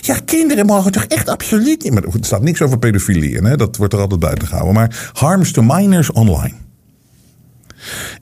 [0.00, 1.92] Ja, kinderen mogen toch echt absoluut niet.
[1.92, 3.56] Maar er staat niks over pedofilie in, hè?
[3.56, 4.74] dat wordt er altijd buiten gehouden.
[4.74, 6.54] Maar harms to minors online.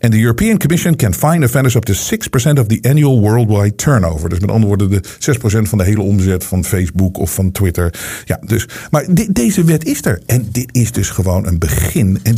[0.01, 4.29] And the European Commission can fine offenders up to 6% of the annual worldwide turnover.
[4.29, 7.95] Dus met andere woorden, de 6% van de hele omzet van Facebook of van Twitter.
[8.25, 10.21] Ja, dus, maar de- deze wet is er.
[10.27, 12.21] En dit is dus gewoon een begin.
[12.23, 12.37] En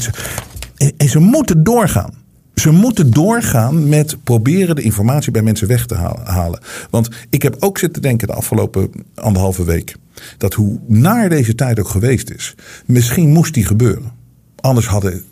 [0.97, 2.15] en ze moeten doorgaan.
[2.61, 5.95] Ze moeten doorgaan met proberen de informatie bij mensen weg te
[6.25, 6.61] halen.
[6.91, 9.95] Want ik heb ook zitten denken de afgelopen anderhalve week.
[10.39, 12.55] Dat hoe naar deze tijd ook geweest is.
[12.87, 14.13] Misschien moest die gebeuren.
[14.57, 15.25] Anders hadden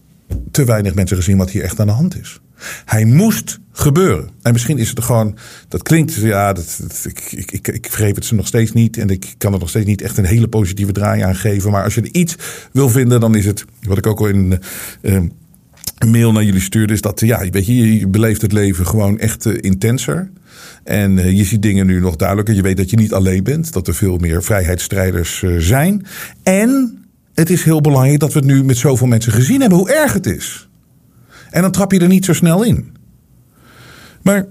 [0.51, 2.41] te weinig mensen gezien wat hier echt aan de hand is.
[2.85, 4.29] Hij moest gebeuren.
[4.43, 5.37] En misschien is het er gewoon.
[5.69, 6.15] Dat klinkt.
[6.15, 8.97] Ja, dat, ik, ik, ik, ik vergeef het ze nog steeds niet.
[8.97, 11.71] En ik kan er nog steeds niet echt een hele positieve draai aan geven.
[11.71, 12.37] Maar als je er iets
[12.73, 13.65] wil vinden, dan is het.
[13.83, 14.61] Wat ik ook al in.
[15.03, 15.21] eh,
[15.99, 19.19] een mail naar jullie stuurde, is dat ja, weet je, je beleeft het leven gewoon
[19.19, 20.31] echt eh, intenser.
[20.85, 22.55] En eh, je ziet dingen nu nog duidelijker.
[22.55, 26.07] Je weet dat je niet alleen bent, dat er veel meer vrijheidsstrijders eh, zijn.
[26.43, 26.99] En
[27.35, 30.13] het is heel belangrijk dat we het nu met zoveel mensen gezien hebben hoe erg
[30.13, 30.69] het is.
[31.51, 32.97] En dan trap je er niet zo snel in.
[34.23, 34.47] Maar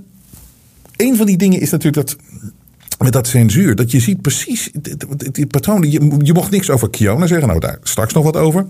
[0.96, 2.18] een van die dingen is natuurlijk dat
[3.00, 4.72] met dat censuur, dat je ziet precies
[5.32, 5.92] die patronen.
[5.92, 8.66] Je, je mocht niks over Kiona zeggen, nou daar straks nog wat over.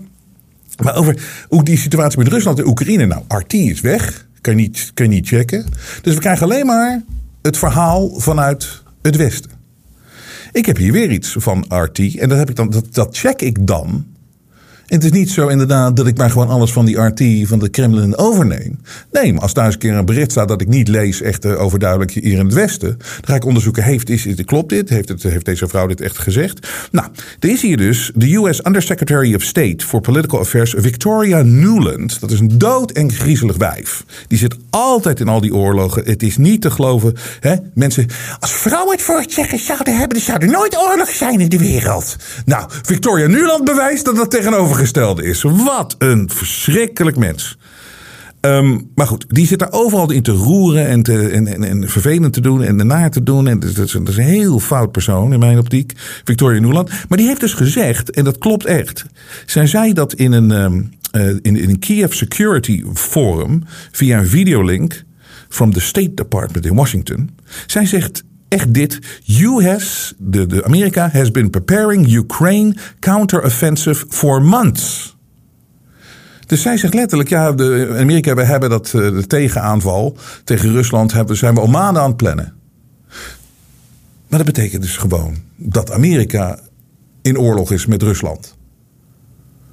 [0.82, 3.06] Maar over hoe die situatie met Rusland en Oekraïne.
[3.06, 4.26] Nou, RT is weg.
[4.40, 5.66] Kan je, niet, kan niet checken.
[6.02, 7.02] Dus we krijgen alleen maar
[7.42, 9.50] het verhaal vanuit het Westen.
[10.52, 12.16] Ik heb hier weer iets van RT.
[12.16, 14.06] En dat, heb ik dan, dat, dat check ik dan.
[14.88, 17.58] En het is niet zo inderdaad dat ik maar gewoon alles van die RT van
[17.58, 18.80] de Kremlin overneem.
[19.12, 21.44] Nee, maar als daar eens een keer een bericht staat dat ik niet lees, echt
[21.44, 22.96] eh, overduidelijk hier in het Westen.
[22.98, 24.88] Dan ga ik onderzoeken, heeft, is, klopt dit?
[24.88, 26.68] Heeft, het, heeft deze vrouw dit echt gezegd?
[26.90, 27.08] Nou,
[27.40, 32.20] er is hier dus de US Undersecretary of State for Political Affairs, Victoria Newland.
[32.20, 34.04] Dat is een dood en griezelig wijf.
[34.26, 36.02] Die zit altijd in al die oorlogen.
[36.04, 37.14] Het is niet te geloven.
[37.40, 37.54] Hè?
[37.74, 38.06] Mensen,
[38.38, 41.48] als vrouwen het voor het zeggen zouden hebben, dan zou er nooit oorlog zijn in
[41.48, 42.16] de wereld.
[42.44, 44.30] Nou, Victoria Nuland bewijst dat dat
[44.78, 45.42] tegenovergestelde is.
[45.42, 47.58] Wat een verschrikkelijk mens.
[48.40, 51.88] Ehm, maar goed, die zit daar overal in te roeren en, te, en, en, en
[51.88, 53.48] vervelend te doen en ernaar te doen.
[53.48, 55.92] En dat, is, een heel fout persoon in mijn optiek,
[56.24, 56.90] Victoria Nuland.
[57.08, 59.04] Maar die heeft dus gezegd, en dat klopt echt.
[59.46, 63.62] Zij zei dat in een, um, uh, in, in een Kiev Security Forum
[63.92, 65.04] via een videolink
[65.48, 67.30] from the State Department in Washington.
[67.66, 68.98] Zij zegt echt dit.
[69.26, 75.16] US, de, de Amerika, has been preparing Ukraine counteroffensive for months.
[76.46, 81.36] Dus zij zegt letterlijk, ja, de, Amerika, we hebben dat, de tegenaanval tegen Rusland, hebben,
[81.36, 82.54] zijn we al maanden aan het plannen.
[84.28, 86.58] Maar dat betekent dus gewoon dat Amerika
[87.22, 88.56] in oorlog is met Rusland.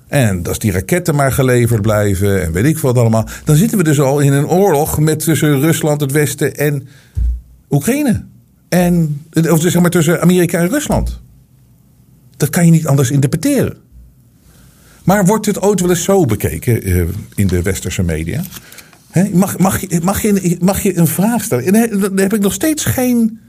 [0.08, 3.28] En als die raketten maar geleverd blijven en weet ik wat allemaal.
[3.44, 6.88] Dan zitten we dus al in een oorlog met tussen Rusland, het Westen en
[7.70, 8.26] Oekraïne.
[8.70, 11.22] En, of zeg maar tussen Amerika en Rusland.
[12.38, 13.78] Dat kan je niet anders interpreteren.
[15.04, 17.04] Maar wordt het ooit wel eens zo bekeken uh,
[17.36, 18.42] in de westerse media?
[19.34, 20.00] Mag, mag, je,
[20.60, 21.74] mag, je, een vraag stellen?
[21.74, 23.40] En dan heb ik nog steeds geen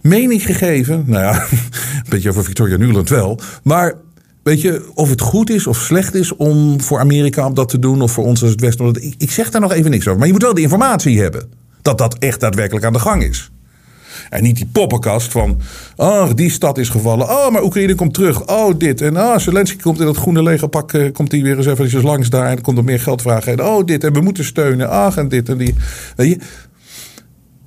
[0.00, 1.04] mening gegeven.
[1.06, 3.40] Nou ja, een beetje over Victoria Nuland wel.
[3.62, 3.94] Maar
[4.42, 7.78] weet je, of het goed is of slecht is om voor Amerika om dat te
[7.78, 8.02] doen...
[8.02, 9.14] of voor ons als het Westen.
[9.18, 10.18] Ik zeg daar nog even niks over.
[10.18, 11.50] Maar je moet wel de informatie hebben.
[11.82, 13.50] Dat dat echt daadwerkelijk aan de gang is.
[14.30, 15.60] En niet die poppenkast van.
[15.96, 17.28] Oh, die stad is gevallen.
[17.28, 18.46] Oh, maar Oekraïne komt terug.
[18.46, 19.00] Oh, dit.
[19.00, 20.92] En oh, Zelensky komt in dat groene legerpak.
[20.92, 22.50] Uh, komt hij weer eens eventjes langs daar.
[22.50, 23.52] En komt er meer geld vragen.
[23.52, 24.04] En oh, dit.
[24.04, 24.90] En we moeten steunen.
[24.90, 25.74] Ach, en dit en die.
[26.16, 26.38] Weet je.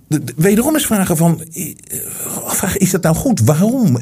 [0.08, 1.74] De- de- wederom eens vragen van, eh,
[2.46, 3.39] vragen, is dat nou goed?
[3.39, 3.98] Waarom?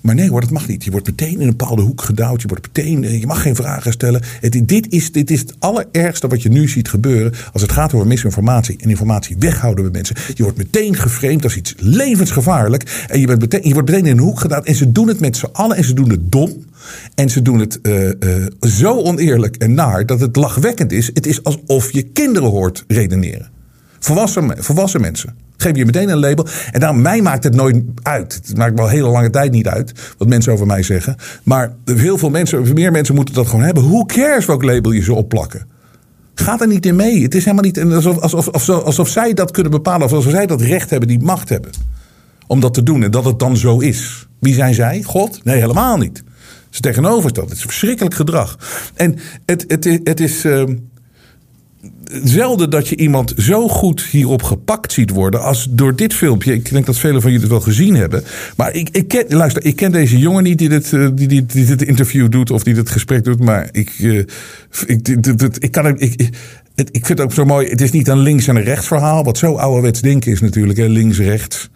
[0.00, 0.84] Maar nee hoor, dat mag niet.
[0.84, 2.42] Je wordt meteen in een bepaalde hoek gedouwd.
[2.42, 4.22] Je, wordt meteen, eh, je mag geen vragen stellen.
[4.40, 7.94] Het, dit, is, dit is het allerergste wat je nu ziet gebeuren als het gaat
[7.94, 10.16] over misinformatie en informatie weghouden bij mensen.
[10.34, 13.06] Je wordt meteen geframed als iets levensgevaarlijk.
[13.08, 14.64] En je, bent meteen, je wordt meteen in een hoek gedaan.
[14.64, 16.64] En ze doen het met z'n allen en ze doen het dom.
[17.14, 18.10] En ze doen het eh,
[18.60, 21.10] zo oneerlijk en naar dat het lachwekkend is.
[21.14, 23.50] Het is alsof je kinderen hoort redeneren.
[24.02, 25.34] Volwassen, volwassen mensen.
[25.56, 26.46] Geef je meteen een label.
[26.72, 28.40] En daarom, mij maakt het nooit uit.
[28.46, 29.92] Het maakt wel hele lange tijd niet uit.
[30.18, 31.16] Wat mensen over mij zeggen.
[31.42, 33.88] Maar heel veel mensen, meer mensen moeten dat gewoon hebben.
[33.88, 35.66] Who cares welk label je ze opplakken?
[36.34, 37.22] Gaat er niet in mee.
[37.22, 40.06] Het is helemaal niet alsof, alsof, alsof, zij dat kunnen bepalen.
[40.06, 41.70] Of alsof zij dat recht hebben, die macht hebben.
[42.46, 43.02] Om dat te doen.
[43.02, 44.26] En dat het dan zo is.
[44.40, 45.02] Wie zijn zij?
[45.02, 45.44] God?
[45.44, 46.16] Nee, helemaal niet.
[46.16, 46.24] Het
[46.70, 47.48] is tegenovergesteld.
[47.48, 48.58] Het is verschrikkelijk gedrag.
[48.94, 50.44] En het, het, is- het is.
[52.24, 56.52] Zelden dat je iemand zo goed hierop gepakt ziet worden als door dit filmpje.
[56.52, 58.24] Ik denk dat velen van jullie het wel gezien hebben.
[58.56, 61.46] Maar ik, ik ken, luister, ik ken deze jongen niet die dit, eh, die, die,
[61.46, 63.40] die dit interview doet of die dit gesprek doet.
[63.40, 64.18] Maar ik, eh,
[64.86, 65.08] ik,
[65.58, 66.00] ik kan het.
[66.00, 66.28] Ik,
[66.74, 67.68] ik vind het ook zo mooi.
[67.68, 69.24] Het is niet een links- en een rechts verhaal.
[69.24, 70.78] Wat zo ouderwets denken is natuurlijk.
[70.78, 71.70] Links-rechts.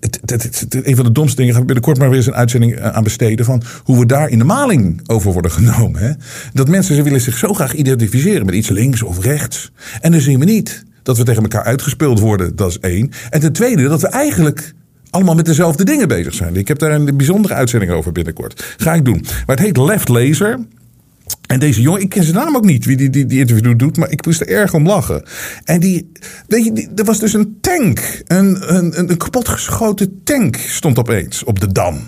[0.00, 1.52] Het- een van de domste dingen.
[1.52, 3.44] Gaan we binnenkort maar weer eens een uitzending eh, aan besteden.
[3.44, 6.00] Van hoe we daar in de maling over worden genomen.
[6.00, 6.10] Hè?
[6.52, 9.72] Dat mensen ze willen zich zo graag identificeren met iets links of rechts.
[10.00, 12.56] En dan zien we niet dat we tegen elkaar uitgespeeld worden.
[12.56, 13.10] Dat is één.
[13.30, 14.72] En ten tweede dat we eigenlijk
[15.10, 16.56] allemaal met dezelfde dingen bezig zijn.
[16.56, 18.74] Ik heb daar een bijzondere uitzending over binnenkort.
[18.76, 19.20] Ga ik doen.
[19.46, 20.58] Maar het heet Left Laser.
[21.48, 23.96] En deze jongen, ik ken zijn naam ook niet, wie die, die, die interview doet,
[23.96, 25.22] maar ik moest er erg om lachen.
[25.64, 26.12] En die,
[26.46, 31.60] weet je, er was dus een tank, een, een, een, kapotgeschoten tank stond opeens op
[31.60, 31.98] de Dam.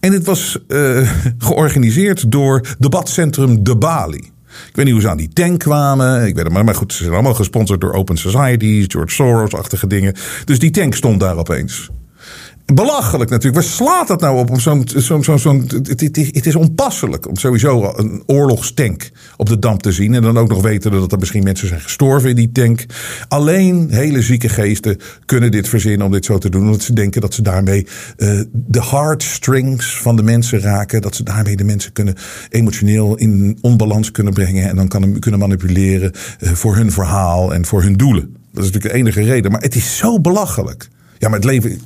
[0.00, 4.32] En dit was eh, georganiseerd door debatcentrum De Bali.
[4.68, 6.26] Ik weet niet hoe ze aan die tank kwamen.
[6.26, 9.86] Ik weet het maar, maar goed, ze zijn allemaal gesponsord door Open Societies, George Soros-achtige
[9.86, 10.14] dingen.
[10.44, 11.90] Dus die tank stond daar opeens.
[12.74, 13.64] Belachelijk natuurlijk.
[13.64, 14.50] Waar slaat dat nou op?
[14.50, 19.58] Om zo'n, zo'n, zo'n, het, het, het is onpasselijk om sowieso een oorlogstank op de
[19.58, 20.14] dam te zien.
[20.14, 22.84] En dan ook nog weten dat er misschien mensen zijn gestorven in die tank.
[23.28, 26.62] Alleen hele zieke geesten kunnen dit verzinnen om dit zo te doen.
[26.62, 31.02] Omdat ze denken dat ze daarmee eh, de heartstrings van de mensen raken.
[31.02, 32.14] Dat ze daarmee de mensen kunnen
[32.48, 34.68] emotioneel in onbalans kunnen brengen.
[34.68, 38.36] En dan kan, kunnen manipuleren eh, voor hun verhaal en voor hun doelen.
[38.52, 39.50] Dat is natuurlijk de enige reden.
[39.50, 40.88] Maar het is zo belachelijk.
[41.18, 41.80] Ja, maar het leven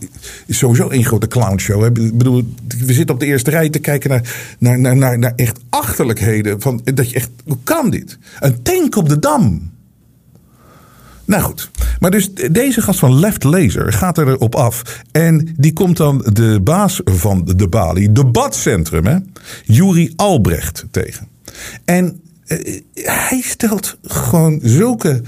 [0.46, 1.84] is sowieso één grote clownshow.
[1.84, 5.60] Ik bedoel, we zitten op de eerste rij te kijken naar, naar, naar, naar, echt
[5.68, 6.60] achterlijkheden.
[6.60, 8.18] Van, dat je echt, hoe kan dit?
[8.40, 9.70] Een tank op de dam.
[11.24, 15.02] Nou goed, maar dus deze gast van Left Laser gaat erop af.
[15.12, 19.16] En die komt dan de baas van de Bali, debatcentrum, hè,
[19.64, 21.28] Juri Albrecht tegen.
[21.84, 25.22] En eh, hij stelt gewoon zulke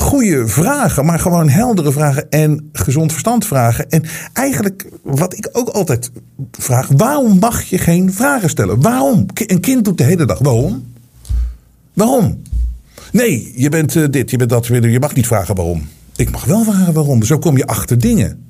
[0.00, 3.90] goede vragen, maar gewoon heldere vragen en gezond verstand vragen.
[3.90, 6.10] En eigenlijk, wat ik ook altijd
[6.50, 8.80] vraag, waarom mag je geen vragen stellen?
[8.80, 9.26] Waarom?
[9.34, 10.38] Een kind doet de hele dag.
[10.38, 10.84] Waarom?
[11.92, 12.42] Waarom?
[13.12, 14.66] Nee, je bent eh, dit, je bent dat.
[14.66, 15.88] Je mag niet vragen waarom.
[16.16, 17.22] Ik mag wel vragen waarom.
[17.22, 18.49] Zo kom je achter dingen.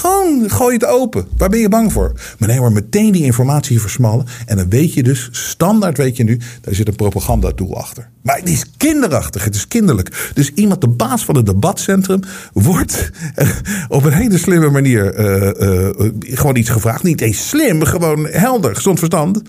[0.00, 1.26] Gewoon gooi het open.
[1.36, 2.12] Waar ben je bang voor?
[2.38, 4.26] Maar nee, maar meteen die informatie versmallen.
[4.46, 8.08] En dan weet je dus, standaard weet je nu, daar zit een propagandadoel achter.
[8.22, 10.30] Maar het is kinderachtig, het is kinderlijk.
[10.34, 12.20] Dus iemand, de baas van het debatcentrum,
[12.52, 13.48] wordt eh,
[13.88, 17.02] op een hele slimme manier eh, eh, gewoon iets gevraagd.
[17.02, 19.42] Niet eens slim, gewoon helder, gezond verstand.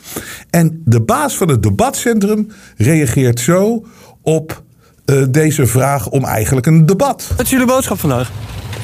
[0.49, 3.85] En de baas van het debatcentrum reageert zo
[4.21, 4.63] op
[5.05, 7.27] eh, deze vraag om eigenlijk een debat.
[7.37, 8.31] Wat is jullie boodschap vandaag?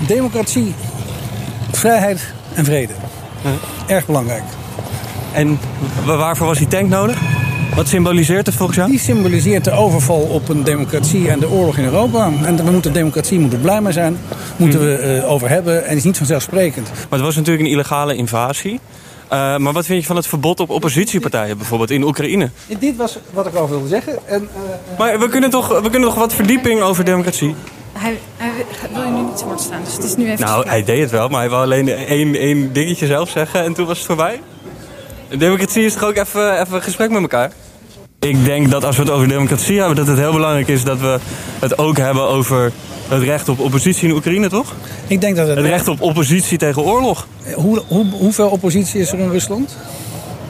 [0.07, 0.73] Democratie,
[1.71, 2.93] vrijheid en vrede.
[3.87, 4.43] Erg belangrijk.
[5.33, 5.59] En
[6.05, 7.17] wa- waarvoor was die tank nodig?
[7.75, 8.89] Wat symboliseert het volgens jou?
[8.89, 12.31] Die symboliseert de overval op een democratie en de oorlog in Europa.
[12.43, 14.17] En we moeten democratie moeten blij mee zijn.
[14.55, 15.83] Moeten we eh, over hebben.
[15.83, 16.89] En het is niet vanzelfsprekend.
[16.89, 18.79] Maar het was natuurlijk een illegale invasie.
[19.27, 22.49] Eh, maar wat vind je van het verbod op oppositiepartijen bijvoorbeeld in Oekraïne?
[22.79, 24.13] Dit was wat ik over wilde zeggen.
[24.25, 27.55] En, eh, Maar we kunnen toch, we kunnen toch wat verdieping over democratie?
[27.97, 28.51] Hij, hij
[28.93, 30.45] wil je nu niet te woord staan, dus het is nu even...
[30.45, 33.73] Nou, hij deed het wel, maar hij wou alleen één, één dingetje zelf zeggen en
[33.73, 34.41] toen was het voorbij.
[35.37, 37.51] Democratie is toch ook even, even gesprek met elkaar?
[38.19, 40.99] Ik denk dat als we het over democratie hebben, dat het heel belangrijk is dat
[40.99, 41.19] we
[41.59, 42.71] het ook hebben over
[43.07, 44.73] het recht op oppositie in Oekraïne, toch?
[45.07, 47.27] Ik denk dat het, Het recht op oppositie tegen oorlog.
[47.55, 49.77] Hoe, hoe, hoeveel oppositie is er in Rusland?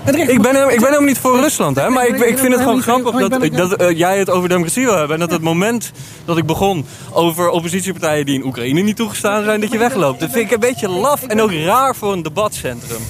[0.08, 2.82] Ik ben, ik ben helemaal niet voor Rusland, hè, maar ik, ik vind het gewoon
[2.82, 5.14] grappig dat, dat jij het over democratie wil hebben.
[5.14, 5.92] En dat het moment
[6.26, 10.20] dat ik begon over oppositiepartijen die in Oekraïne niet toegestaan zijn, dat je wegloopt.
[10.20, 13.02] Dat vind ik een beetje laf en ook raar voor een debatcentrum.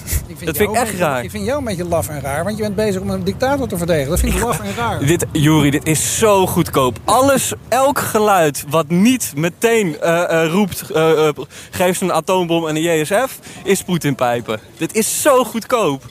[0.46, 1.24] Dat vind ik echt beetje- raar.
[1.24, 3.68] Ik vind jou een beetje laf en raar, want je bent bezig om een dictator
[3.68, 4.10] te verdedigen.
[4.10, 5.06] Dat vind ik laf en raar.
[5.06, 6.98] Dit, Juri, dit is zo goedkoop.
[7.06, 10.90] Alles, elk geluid wat niet meteen eh, eh, roept...
[10.90, 11.34] eh, eh,
[11.72, 13.40] geef ze een atoombom en een JSF...
[13.64, 14.60] is Poetin pijpen.
[14.78, 16.04] Dit is zo goedkoop.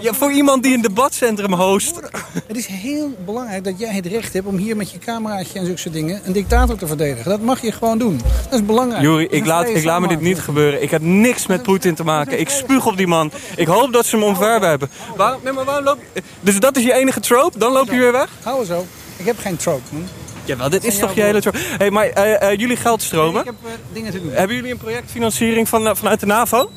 [0.00, 2.00] Ja, voor iemand die een debatcentrum host...
[2.46, 5.66] Het is heel belangrijk dat jij het recht hebt om hier met je cameraatje en
[5.66, 7.30] zulke dingen een dictator te verdedigen.
[7.30, 8.20] Dat mag je gewoon doen.
[8.50, 9.02] Dat is belangrijk.
[9.02, 10.82] Juri, ik laat, ik laat me dit niet gebeuren.
[10.82, 12.40] Ik heb niks met Poetin te maken.
[12.40, 13.30] Ik spuug op die man.
[13.56, 14.90] Ik hoop dat ze hem omverwerpen.
[15.16, 16.22] Waarom, nee, maar waarom loop je...
[16.40, 17.58] Dus dat is je enige trope?
[17.58, 18.28] Dan loop je weer weg?
[18.42, 18.86] Hou zo.
[19.16, 20.08] Ik heb geen trope, man.
[20.44, 21.58] Jawel, dit is toch je hele trope?
[21.78, 23.40] Hey, maar eh, eh, jullie geldstromen...
[23.40, 24.32] Ik heb eh, dingen te doen.
[24.32, 26.70] Hebben jullie een projectfinanciering van, vanuit de NAVO?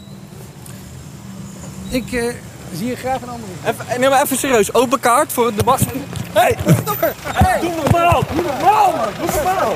[1.90, 2.36] Ik
[2.78, 3.52] zie je graag een andere.
[3.66, 4.74] Even, nee, maar even serieus.
[4.74, 5.82] Open kaart voor het debat.
[6.34, 6.58] Hey,
[7.24, 8.24] Hey, doe normaal!
[8.34, 9.08] Doe normaal, man!
[9.20, 9.74] Doe normaal!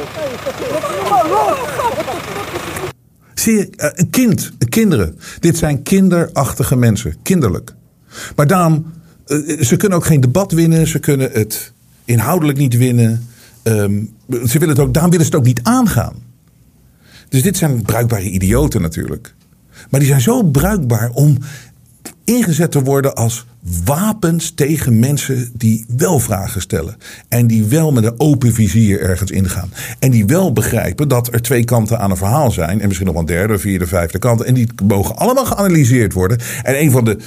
[3.34, 5.20] Zie je, eh, een kind, kinderen.
[5.40, 7.16] Dit zijn kinderachtige mensen.
[7.24, 7.74] Kinderlijk.
[8.36, 8.94] Maar daarom,
[9.26, 10.88] eh, ze kunnen ook geen debat winnen.
[10.88, 11.74] Ze kunnen het
[12.06, 13.28] inhoudelijk niet winnen.
[13.64, 16.14] Ehm, ze willen het ook, daarom willen ze het ook niet aangaan.
[17.30, 19.36] Dus dit zijn bruikbare idioten natuurlijk.
[19.90, 21.38] Maar die zijn zo bruikbaar om
[22.26, 23.46] ingezet te worden als
[23.86, 26.96] wapens tegen mensen die wel vragen stellen.
[27.28, 29.70] En die wel met een open vizier ergens ingaan.
[30.00, 32.82] En die wel begrijpen dat er twee kanten aan een verhaal zijn.
[32.82, 34.42] En misschien nog een derde, vierde, vijfde kant.
[34.42, 36.40] En die mogen allemaal geanalyseerd worden.
[36.64, 37.18] En een van de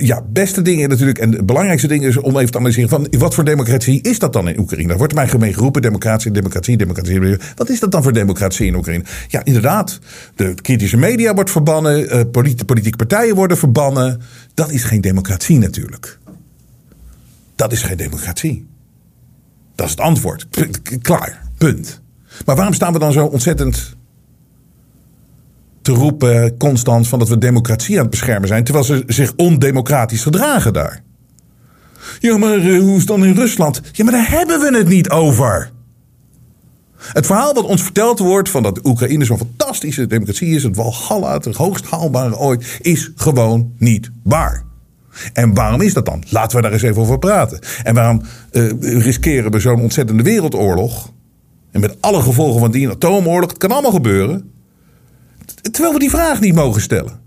[0.00, 1.18] ja, beste dingen natuurlijk.
[1.18, 2.88] En de belangrijkste dingen is om even te analyseren.
[2.88, 4.88] Van wat voor democratie is dat dan in Oekraïne?
[4.88, 5.82] Daar wordt mij gemeen geroepen.
[5.82, 7.36] Democratie, democratie, democratie.
[7.56, 9.04] Wat is dat dan voor democratie in Oekraïne?
[9.28, 9.98] Ja, inderdaad.
[10.34, 12.10] De kritische media wordt verbannen.
[12.10, 14.20] eh, politi- politieke partijen worden verbannen.
[14.54, 16.18] Dat is geen democratie natuurlijk.
[17.56, 18.66] Dat is geen democratie.
[19.74, 20.46] Dat is het antwoord.
[21.02, 21.42] Klaar.
[21.58, 22.00] Punt.
[22.44, 23.96] Maar waarom staan we dan zo ontzettend
[25.82, 30.22] te roepen constant van dat we democratie aan het beschermen zijn, terwijl ze zich ondemocratisch
[30.22, 31.02] gedragen daar?
[32.20, 33.80] Ja, maar eh, hoe is het dan in Rusland?
[33.92, 35.70] Ja, maar daar hebben we het niet over.
[36.96, 41.34] Het verhaal wat ons verteld wordt van dat Oekraïne zo'n fantastische democratie is, het Walhalla,
[41.34, 44.64] het hoogst haalbare ooit, is gewoon niet waar.
[45.32, 46.22] En waarom is dat dan?
[46.28, 47.58] Laten we daar eens even over praten.
[47.82, 51.12] En waarom eh, riskeren we zo'n ontzettende wereldoorlog?
[51.70, 54.50] En met alle gevolgen van die atoomoorlog, het kan allemaal gebeuren.
[55.70, 57.26] Terwijl we die vraag niet mogen stellen.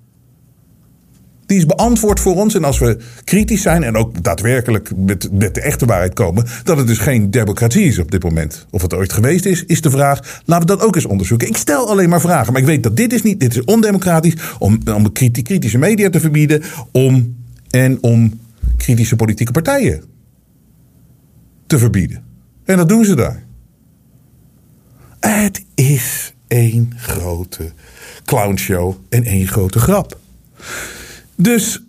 [1.52, 2.56] Die is beantwoord voor ons.
[2.56, 6.78] En als we kritisch zijn en ook daadwerkelijk met, met de echte waarheid komen, dat
[6.78, 8.66] het dus geen democratie is op dit moment.
[8.70, 10.42] Of het ooit geweest is, is de vraag.
[10.46, 11.48] Laten we dat ook eens onderzoeken.
[11.48, 12.54] Ik stel alleen maar vragen.
[12.54, 14.36] Maar ik weet dat dit is niet, dit is ondemocratisch.
[14.60, 16.64] Om, om kritische media te verbieden.
[16.92, 17.36] Om,
[17.72, 18.40] en om
[18.78, 20.04] kritische politieke partijen
[21.68, 22.24] te verbieden.
[22.64, 23.44] En dat doen ze daar.
[25.20, 27.72] Het is één grote
[28.26, 30.20] clownshow en één grote grap.
[31.36, 31.84] Dus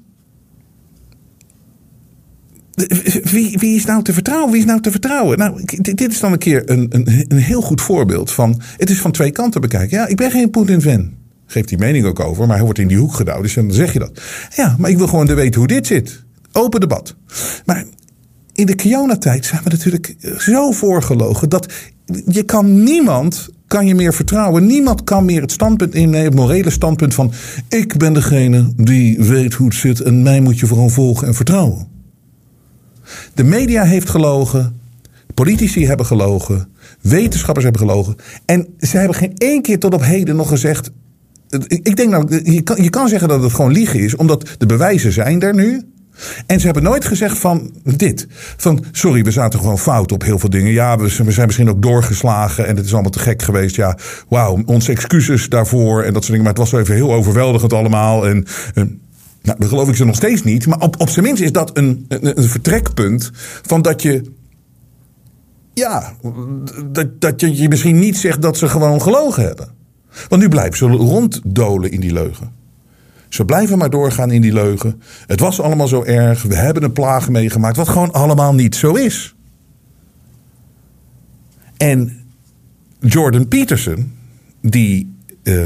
[3.22, 4.50] wie, wie is nou te vertrouwen?
[4.50, 5.38] Wie is nou te vertrouwen?
[5.38, 8.60] Nou, dit is dan een keer een, een, een heel goed voorbeeld van.
[8.76, 9.98] Het is van twee kanten bekijken.
[9.98, 11.21] Ja, ik ben geen Poetin-fan.
[11.52, 13.42] Geeft die mening ook over, maar hij wordt in die hoek gedouwd.
[13.42, 14.20] Dus dan zeg je dat.
[14.56, 16.24] Ja, maar ik wil gewoon weten hoe dit zit.
[16.52, 17.14] Open debat.
[17.64, 17.84] Maar
[18.52, 21.72] in de Kiona-tijd zijn we natuurlijk zo voorgelogen dat
[22.26, 24.66] je kan niemand kan je meer vertrouwen.
[24.66, 27.32] Niemand kan meer het standpunt innemen, het morele standpunt van
[27.68, 31.34] ik ben degene die weet hoe het zit en mij moet je vooral volgen en
[31.34, 31.88] vertrouwen.
[33.34, 34.80] De media heeft gelogen,
[35.34, 36.68] politici hebben gelogen,
[37.00, 40.90] wetenschappers hebben gelogen en ze hebben geen één keer tot op heden nog gezegd.
[41.68, 44.66] Ik denk nou, je kan, je kan zeggen dat het gewoon liegen is, omdat de
[44.66, 45.82] bewijzen zijn er nu.
[46.46, 48.26] En ze hebben nooit gezegd van dit.
[48.56, 50.72] Van sorry, we zaten gewoon fout op heel veel dingen.
[50.72, 53.76] Ja, we, zijn misschien ook doorgeslagen en het is allemaal te gek geweest.
[53.76, 56.42] Ja, wauw, onze excuses daarvoor en dat soort dingen.
[56.42, 58.26] Maar het was wel even heel overweldigend allemaal.
[58.26, 58.46] En,
[59.42, 60.66] nou, dat geloof ik ze nog steeds niet.
[60.66, 63.30] Maar op, op zijn minst is dat een, een, een vertrekpunt
[63.62, 64.22] van dat je.
[65.74, 66.12] Ja,
[66.86, 69.81] dat, dat je, je misschien niet zegt dat ze gewoon gelogen hebben.
[70.28, 72.52] Want nu blijven ze ronddolen in die leugen.
[73.28, 75.02] Ze blijven maar doorgaan in die leugen.
[75.26, 76.42] Het was allemaal zo erg.
[76.42, 77.76] We hebben een plaag meegemaakt.
[77.76, 79.34] Wat gewoon allemaal niet zo is.
[81.76, 82.20] En
[83.00, 84.12] Jordan Peterson,
[84.60, 85.64] die uh,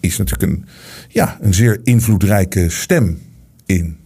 [0.00, 0.64] is natuurlijk een,
[1.08, 3.18] ja, een zeer invloedrijke stem
[3.66, 3.99] in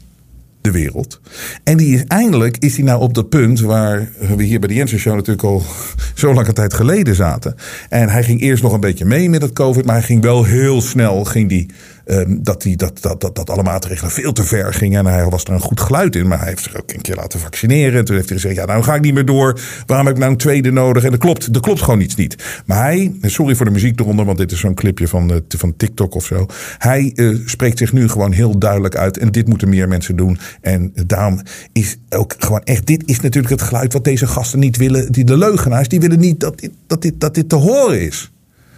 [0.65, 1.21] de wereld.
[1.65, 4.75] En die is eindelijk is hij nou op dat punt waar we hier bij de
[4.75, 5.62] Jensen Show natuurlijk al
[6.15, 7.55] zo lange tijd geleden zaten.
[7.89, 10.45] En hij ging eerst nog een beetje mee met het COVID, maar hij ging wel
[10.45, 11.71] heel snel ging die
[12.05, 15.07] ehm, dat, die, dat, dat, dat, dat alle maatregelen veel te ver gingen.
[15.07, 16.29] En hij was er een goed geluid in.
[16.29, 17.99] Maar hij heeft zich ook een keer laten vaccineren.
[17.99, 19.61] En toen heeft hij gezegd, ja, nou ga ik niet meer door.
[19.87, 21.05] Waarom heb ik nou een tweede nodig?
[21.05, 22.62] En dat klopt, dat klopt gewoon iets niet.
[22.67, 25.77] Maar hij, sorry voor de muziek eronder, want dit is zo'n clipje van, uh, van
[25.77, 26.47] TikTok of zo.
[26.79, 29.19] Hij uh, spreekt zich nu gewoon heel duidelijk uit.
[29.19, 30.39] En dit moeten meer mensen doen.
[30.61, 31.40] En daarom
[31.72, 35.12] is ook gewoon echt, dit is natuurlijk het geluid wat deze gasten niet willen.
[35.12, 38.32] Die, de leugenaars, die willen niet dat dit, dat dit, dat dit te horen is.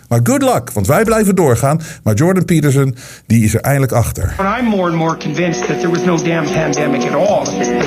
[0.08, 1.80] Maar good luck, want wij blijven doorgaan.
[2.02, 2.94] Maar Jordan Peterson,
[3.26, 4.34] die is er eindelijk achter.
[4.58, 7.44] I'm more and more convinced that there was no damn pandemic at all.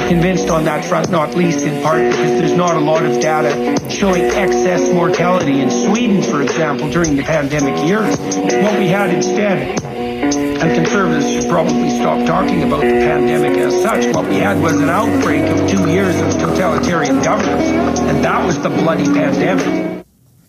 [0.08, 3.74] Convinced on that front, not least in part because there's not a lot of data
[3.90, 8.18] showing excess mortality in Sweden, for example, during the pandemic years.
[8.64, 9.80] What we had instead
[10.62, 14.14] and conservatives should probably stop talking about the pandemic as such.
[14.14, 18.60] What we had was an outbreak of two years of totalitarian governance, and that was
[18.62, 19.90] the bloody pandemic.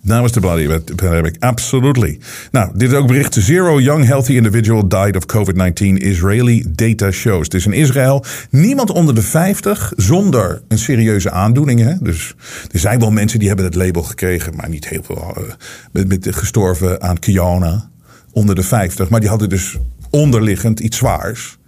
[0.02, 2.18] Namens de bloody pandemic, absolutely.
[2.50, 3.34] Nou, dit is ook bericht.
[3.34, 5.96] Zero young healthy individual died of COVID-19.
[5.96, 7.44] Israeli data shows.
[7.44, 11.98] Het is in Israël niemand onder de 50 zonder een serieuze aandoening.
[11.98, 12.34] Dus
[12.72, 15.34] er zijn wel mensen die hebben het label gekregen, maar niet heel veel.
[15.38, 15.44] Uh,
[15.92, 17.90] met, met gestorven aan Kiona
[18.32, 19.08] onder de 50.
[19.08, 19.78] Maar die hadden dus
[20.10, 21.58] onderliggend iets zwaars.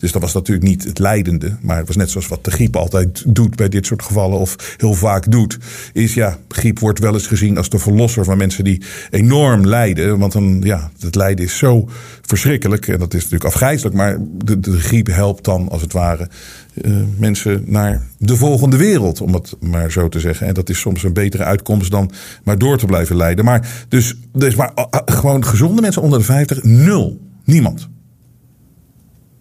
[0.00, 1.56] Dus dat was natuurlijk niet het leidende.
[1.60, 4.38] Maar het was net zoals wat de griep altijd doet bij dit soort gevallen.
[4.38, 5.58] Of heel vaak doet.
[5.92, 10.18] Is ja, griep wordt wel eens gezien als de verlosser van mensen die enorm lijden.
[10.18, 11.88] Want dan, ja, het lijden is zo
[12.22, 12.88] verschrikkelijk.
[12.88, 13.96] En dat is natuurlijk afgrijzelijk.
[13.96, 16.28] Maar de, griep helpt dan als het ware
[16.74, 19.20] uh, mensen naar de volgende wereld.
[19.20, 20.46] Om het maar zo te zeggen.
[20.46, 22.10] En dat is soms een betere uitkomst dan
[22.44, 23.44] maar door te blijven lijden.
[23.44, 27.28] Maar dus, dus maar, uh, gewoon gezonde mensen onder de 50, nul.
[27.44, 27.88] Niemand.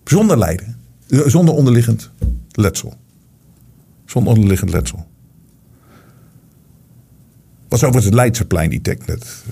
[0.04, 0.76] Zonder lijden.
[1.08, 2.12] Zonder onderliggend
[2.52, 2.94] letsel.
[4.06, 5.08] Zonder onderliggend letsel.
[7.68, 9.44] Was overigens het Leidseplein die tek net.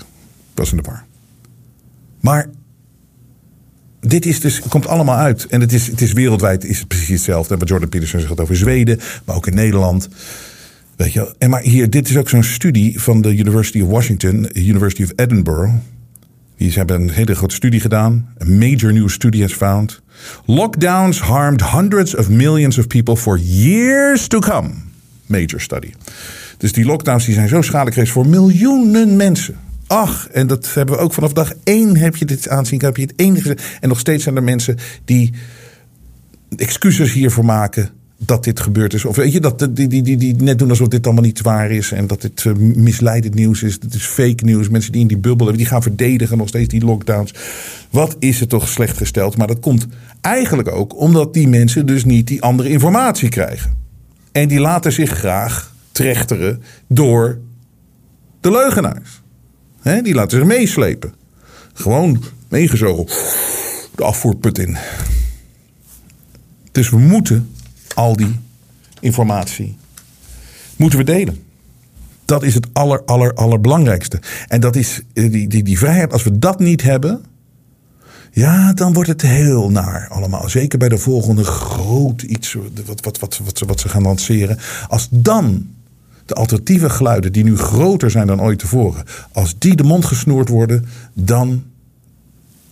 [0.54, 1.06] was in de war.
[2.22, 2.50] Maar
[4.00, 5.46] dit is dus, komt allemaal uit.
[5.46, 7.58] En het is, het is wereldwijd is het precies hetzelfde.
[7.58, 10.10] Wat Jordan Peterson zegt over Zweden, maar ook in Nederland.
[10.96, 14.50] Weet je, en maar hier, dit is ook zo'n studie van de University of Washington,
[14.54, 15.74] University of Edinburgh.
[16.58, 18.34] Die hebben een hele grote studie gedaan.
[18.42, 20.02] A major new study has found.
[20.46, 24.70] Lockdowns harmed hundreds of millions of people for years to come.
[25.26, 25.94] Major study.
[26.58, 29.56] Dus die lockdowns die zijn zo schadelijk geweest voor miljoenen mensen.
[29.88, 32.82] Ach, en dat hebben we ook vanaf dag één heb je dit aanzien.
[32.82, 33.58] Heb je het enige.
[33.80, 35.34] En nog steeds zijn er mensen die
[36.56, 39.06] excuses hiervoor maken dat dit gebeurd is.
[39.06, 41.72] Of weet je, dat die, die, die, die net doen alsof dit allemaal niet waar
[41.72, 41.92] is.
[41.92, 43.80] En dat dit uh, misleidend nieuws is.
[43.80, 44.70] Dit is fake nieuws.
[44.70, 47.34] Mensen die in die bubbel hebben, die gaan verdedigen nog steeds die lockdowns.
[47.90, 49.38] Wat is het toch slecht gesteld.
[49.38, 49.88] Maar dat komt
[50.22, 53.78] eigenlijk ook omdat die mensen dus niet die andere informatie krijgen.
[54.32, 57.40] En die laten zich graag trechteren door
[58.42, 59.22] de leugenaars.
[60.04, 61.14] Die laten zich meeslepen.
[61.74, 63.06] Gewoon meegezogen.
[63.96, 64.78] De afvoerput in.
[66.72, 67.50] Dus we moeten
[67.98, 68.40] al die
[69.00, 69.78] informatie
[70.76, 71.44] moeten we delen.
[72.26, 74.20] Dat is het aller, aller, allerbelangrijkste.
[74.48, 76.14] En dat is die, die, die vrijheid.
[76.14, 77.26] Als we dat niet hebben,
[78.32, 80.50] ja, dan wordt het heel naar allemaal.
[80.50, 84.58] Zeker bij de volgende groot iets wat, wat, wat, wat, wat ze gaan lanceren.
[84.88, 85.68] Als dan
[86.26, 90.50] de alternatieve geluiden, die nu groter zijn dan ooit tevoren, als die de mond gesnoerd
[90.50, 91.64] worden, dan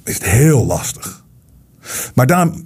[0.03, 1.23] is het heel lastig.
[2.13, 2.65] Maar daarom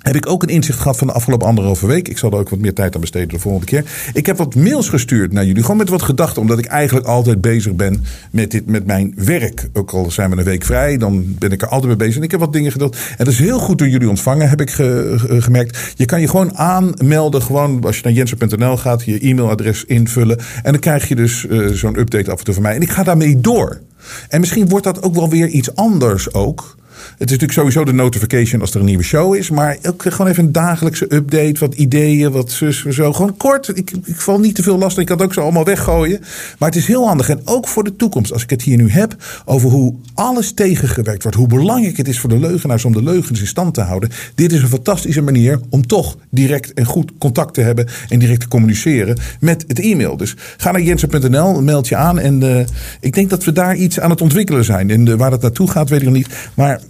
[0.00, 2.08] heb ik ook een inzicht gehad van de afgelopen anderhalve week.
[2.08, 3.84] Ik zal er ook wat meer tijd aan besteden de volgende keer.
[4.12, 5.62] Ik heb wat mails gestuurd naar jullie.
[5.62, 6.42] Gewoon met wat gedachten.
[6.42, 9.68] Omdat ik eigenlijk altijd bezig ben met, dit, met mijn werk.
[9.72, 12.16] Ook al zijn we een week vrij, dan ben ik er altijd mee bezig.
[12.16, 12.96] En ik heb wat dingen gedeeld.
[12.96, 15.92] En dat is heel goed door jullie ontvangen, heb ik gemerkt.
[15.96, 17.42] Je kan je gewoon aanmelden.
[17.42, 20.38] Gewoon als je naar jensen.nl gaat, je e-mailadres invullen.
[20.62, 22.74] En dan krijg je dus uh, zo'n update af en toe van mij.
[22.74, 23.80] En ik ga daarmee door.
[24.28, 26.78] En misschien wordt dat ook wel weer iets anders ook.
[27.18, 29.50] Het is natuurlijk sowieso de notification als er een nieuwe show is.
[29.50, 31.60] Maar ook gewoon even een dagelijkse update.
[31.60, 33.12] Wat ideeën, wat zus, zo.
[33.12, 33.76] Gewoon kort.
[33.76, 34.98] Ik, ik val niet te veel last.
[34.98, 36.20] Ik kan het ook zo allemaal weggooien.
[36.58, 37.28] Maar het is heel handig.
[37.28, 38.32] En ook voor de toekomst.
[38.32, 41.38] Als ik het hier nu heb over hoe alles tegengewerkt wordt.
[41.38, 44.10] Hoe belangrijk het is voor de leugenaars om de leugens in stand te houden.
[44.34, 47.88] Dit is een fantastische manier om toch direct en goed contact te hebben.
[48.08, 50.16] En direct te communiceren met het e-mail.
[50.16, 52.18] Dus ga naar jensen.nl, meld je aan.
[52.18, 52.60] En uh,
[53.00, 54.90] ik denk dat we daar iets aan het ontwikkelen zijn.
[54.90, 56.28] En waar dat naartoe gaat, weet ik nog niet.
[56.54, 56.80] Maar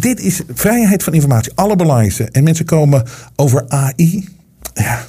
[0.00, 2.24] dit is vrijheid van informatie, allerbelangrijkste.
[2.24, 3.04] En mensen komen
[3.36, 4.28] over AI.
[4.74, 5.04] Ja,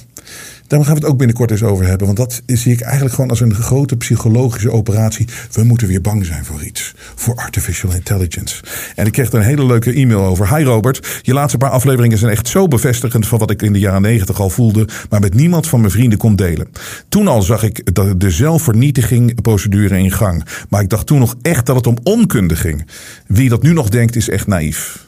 [0.70, 2.06] daar gaan we het ook binnenkort eens over hebben.
[2.06, 5.28] Want dat zie ik eigenlijk gewoon als een grote psychologische operatie.
[5.52, 6.94] We moeten weer bang zijn voor iets.
[7.14, 8.62] Voor artificial intelligence.
[8.94, 10.56] En ik kreeg er een hele leuke e-mail over.
[10.56, 13.78] Hi Robert, je laatste paar afleveringen zijn echt zo bevestigend van wat ik in de
[13.78, 14.88] jaren negentig al voelde.
[15.08, 16.68] Maar met niemand van mijn vrienden kon delen.
[17.08, 20.44] Toen al zag ik de zelfvernietiging procedure in gang.
[20.68, 22.86] Maar ik dacht toen nog echt dat het om onkunde ging.
[23.26, 25.06] Wie dat nu nog denkt is echt naïef.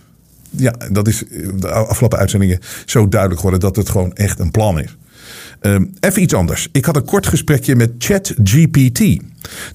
[0.51, 4.81] ja, dat is de afgelopen uitzendingen zo duidelijk geworden dat het gewoon echt een plan
[4.81, 4.97] is.
[5.63, 6.69] Um, even iets anders.
[6.73, 9.23] Ik had een kort gesprekje met ChatGPT.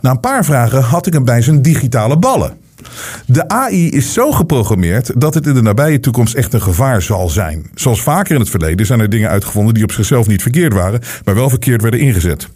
[0.01, 2.57] Na een paar vragen had ik hem bij zijn digitale ballen.
[3.25, 7.29] De AI is zo geprogrammeerd dat het in de nabije toekomst echt een gevaar zal
[7.29, 7.69] zijn.
[7.75, 11.01] Zoals vaker in het verleden zijn er dingen uitgevonden die op zichzelf niet verkeerd waren,
[11.23, 12.47] maar wel verkeerd werden ingezet.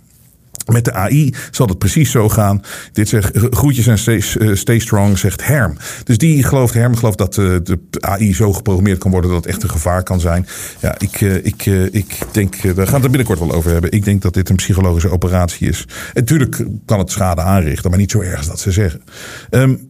[0.66, 2.62] Met de AI zal het precies zo gaan.
[2.93, 5.78] Dit zegt groetjes en stay, uh, stay strong, zegt Herm.
[6.04, 9.54] Dus die gelooft, Herm gelooft dat uh, de AI zo geprogrammeerd kan worden dat het
[9.54, 10.47] echt een gevaar kan zijn.
[10.80, 13.91] Ja, ik, ik, ik denk, daar gaan we het er binnenkort wel over hebben.
[13.91, 15.86] Ik denk dat dit een psychologische operatie is.
[16.14, 19.02] En natuurlijk kan het schade aanrichten, maar niet zo erg als dat ze zeggen.
[19.49, 19.89] Um,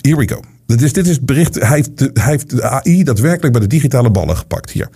[0.00, 0.51] here we go.
[0.76, 1.54] Dus dit is het bericht.
[1.54, 4.88] Hij heeft, de, hij heeft de AI daadwerkelijk bij de digitale ballen gepakt hier.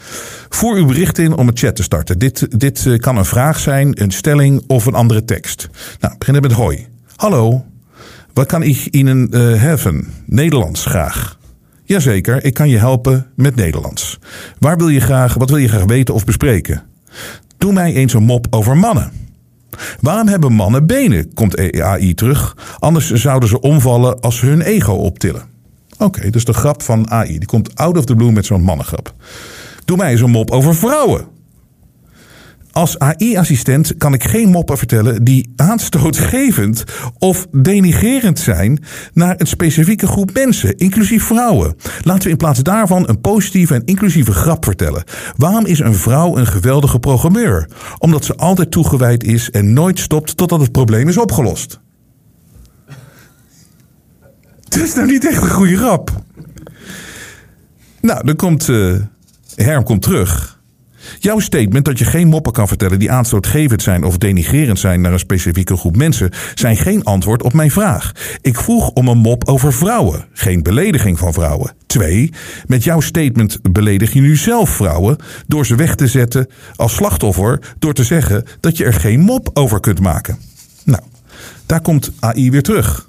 [0.49, 2.19] Voer uw bericht in om het chat te starten.
[2.19, 5.69] Dit, dit kan een vraag zijn, een stelling of een andere tekst.
[6.01, 6.87] Nou, beginnen met hoi.
[7.17, 7.65] Hallo,
[8.33, 10.07] wat kan ik Ihnen uh, helpen?
[10.27, 11.39] Nederlands graag.
[11.85, 14.19] Jazeker, ik kan je helpen met Nederlands.
[14.59, 16.83] Waar wil je graag, wat wil je graag weten of bespreken?
[17.59, 19.11] Doe mij eens een mop over mannen.
[20.01, 21.35] Waarom hebben mannen benen?
[21.35, 22.57] Komt AI terug.
[22.79, 25.56] Anders zouden ze omvallen als ze hun ego optillen.
[25.99, 27.39] Oké, dus de grap van AI.
[27.39, 29.15] Die komt out of the blue met zo'n mannengrap.
[29.85, 31.35] Doe mij eens een mop over vrouwen.
[32.77, 36.85] Als AI-assistent kan ik geen moppen vertellen die aanstootgevend
[37.19, 38.83] of denigerend zijn
[39.13, 41.77] naar een specifieke groep mensen, inclusief vrouwen.
[42.03, 45.05] Laten we in plaats daarvan een positieve en inclusieve grap vertellen.
[45.37, 47.69] Waarom is een vrouw een geweldige programmeur?
[47.99, 51.81] Omdat ze altijd toegewijd is en nooit stopt totdat het probleem is opgelost.
[54.69, 56.11] Het is nou niet echt een goede grap.
[58.01, 58.97] Nou, dan komt uh,
[59.55, 60.57] Herm komt terug.
[61.19, 65.13] Jouw statement dat je geen moppen kan vertellen die aanstootgevend zijn of denigerend zijn naar
[65.13, 68.13] een specifieke groep mensen, zijn geen antwoord op mijn vraag.
[68.41, 71.73] Ik vroeg om een mop over vrouwen, geen belediging van vrouwen.
[71.87, 72.33] Twee,
[72.67, 76.47] met jouw statement beledig je nu zelf vrouwen door ze weg te zetten
[76.77, 80.39] als slachtoffer door te zeggen dat je er geen mop over kunt maken.
[80.85, 81.03] Nou,
[81.67, 83.06] daar komt AI weer terug.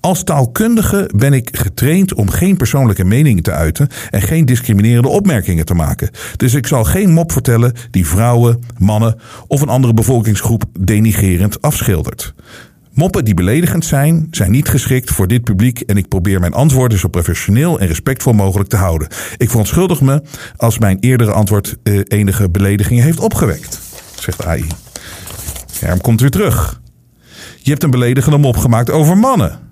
[0.00, 5.64] Als taalkundige ben ik getraind om geen persoonlijke meningen te uiten en geen discriminerende opmerkingen
[5.64, 6.10] te maken.
[6.36, 12.34] Dus ik zal geen mop vertellen die vrouwen, mannen of een andere bevolkingsgroep denigerend afschildert.
[12.92, 16.98] Moppen die beledigend zijn, zijn niet geschikt voor dit publiek en ik probeer mijn antwoorden
[16.98, 19.08] zo professioneel en respectvol mogelijk te houden.
[19.36, 20.22] Ik verontschuldig me
[20.56, 23.80] als mijn eerdere antwoord eh, enige beledigingen heeft opgewekt,
[24.14, 24.66] zegt AI.
[25.80, 26.80] Herm komt weer terug.
[27.62, 29.67] Je hebt een beledigende mop gemaakt over mannen.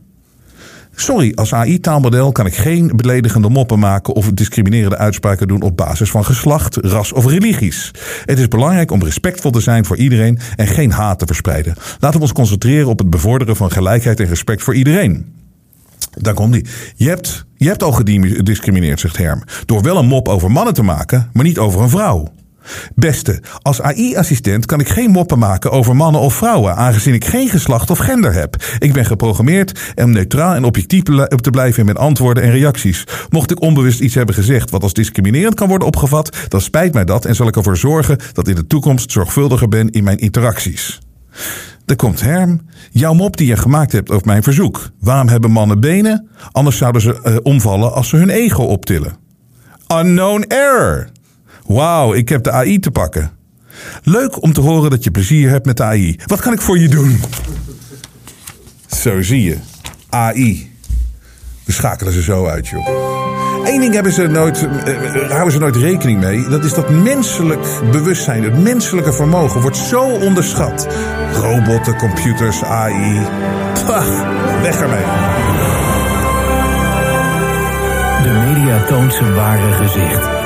[0.98, 6.10] Sorry, als AI-taalmodel kan ik geen beledigende moppen maken of discriminerende uitspraken doen op basis
[6.10, 7.90] van geslacht, ras of religies.
[8.24, 11.74] Het is belangrijk om respectvol te zijn voor iedereen en geen haat te verspreiden.
[11.98, 15.34] Laten we ons concentreren op het bevorderen van gelijkheid en respect voor iedereen.
[16.12, 16.66] Daar komt die.
[16.94, 20.82] Je hebt, je hebt al gediscrimineerd, zegt Herm, door wel een mop over mannen te
[20.82, 22.32] maken, maar niet over een vrouw.
[22.94, 27.48] Beste, als AI-assistent kan ik geen moppen maken over mannen of vrouwen, aangezien ik geen
[27.48, 28.56] geslacht of gender heb.
[28.78, 33.04] Ik ben geprogrammeerd om neutraal en objectief te blijven in mijn antwoorden en reacties.
[33.30, 37.04] Mocht ik onbewust iets hebben gezegd wat als discriminerend kan worden opgevat, dan spijt mij
[37.04, 40.98] dat en zal ik ervoor zorgen dat in de toekomst zorgvuldiger ben in mijn interacties.
[41.86, 42.60] Er komt Herm.
[42.90, 44.90] Jouw mop die je gemaakt hebt over mijn verzoek.
[45.00, 46.28] Waarom hebben mannen benen?
[46.52, 49.16] Anders zouden ze uh, omvallen als ze hun ego optillen.
[49.92, 51.08] Unknown error.
[51.66, 53.30] Wauw, ik heb de AI te pakken.
[54.02, 56.18] Leuk om te horen dat je plezier hebt met de AI.
[56.26, 57.20] Wat kan ik voor je doen?
[58.86, 59.56] Zo zie je.
[60.08, 60.70] AI.
[61.64, 62.88] We schakelen ze zo uit, joh.
[63.64, 66.48] Eén ding hebben ze nooit, uh, houden ze nooit rekening mee.
[66.48, 70.86] Dat is dat menselijk bewustzijn, het menselijke vermogen wordt zo onderschat.
[71.32, 73.20] Robotten, computers, AI.
[73.86, 74.06] Pah,
[74.62, 75.04] weg ermee.
[78.22, 80.45] De media toont zijn ware gezicht.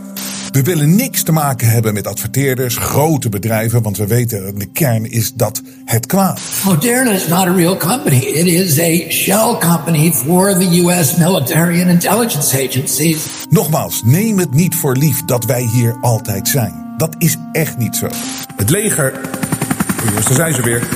[0.51, 5.11] We willen niks te maken hebben met adverteerders, grote bedrijven, want we weten de kern
[5.11, 6.39] is dat het kwaad.
[6.65, 8.17] Moderna is not a real company.
[8.17, 13.27] It is a shell company for the US military and intelligence agencies.
[13.49, 16.93] Nogmaals, neem het niet voor lief dat wij hier altijd zijn.
[16.97, 18.07] Dat is echt niet zo.
[18.55, 19.11] Het leger.
[19.11, 20.87] Oh, jongens, daar zijn ze weer.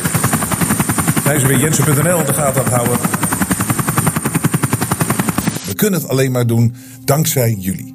[1.23, 2.97] Zijn ze weer Jensen.nl in de gaten houden.
[5.65, 6.75] We kunnen het alleen maar doen
[7.05, 7.94] dankzij jullie.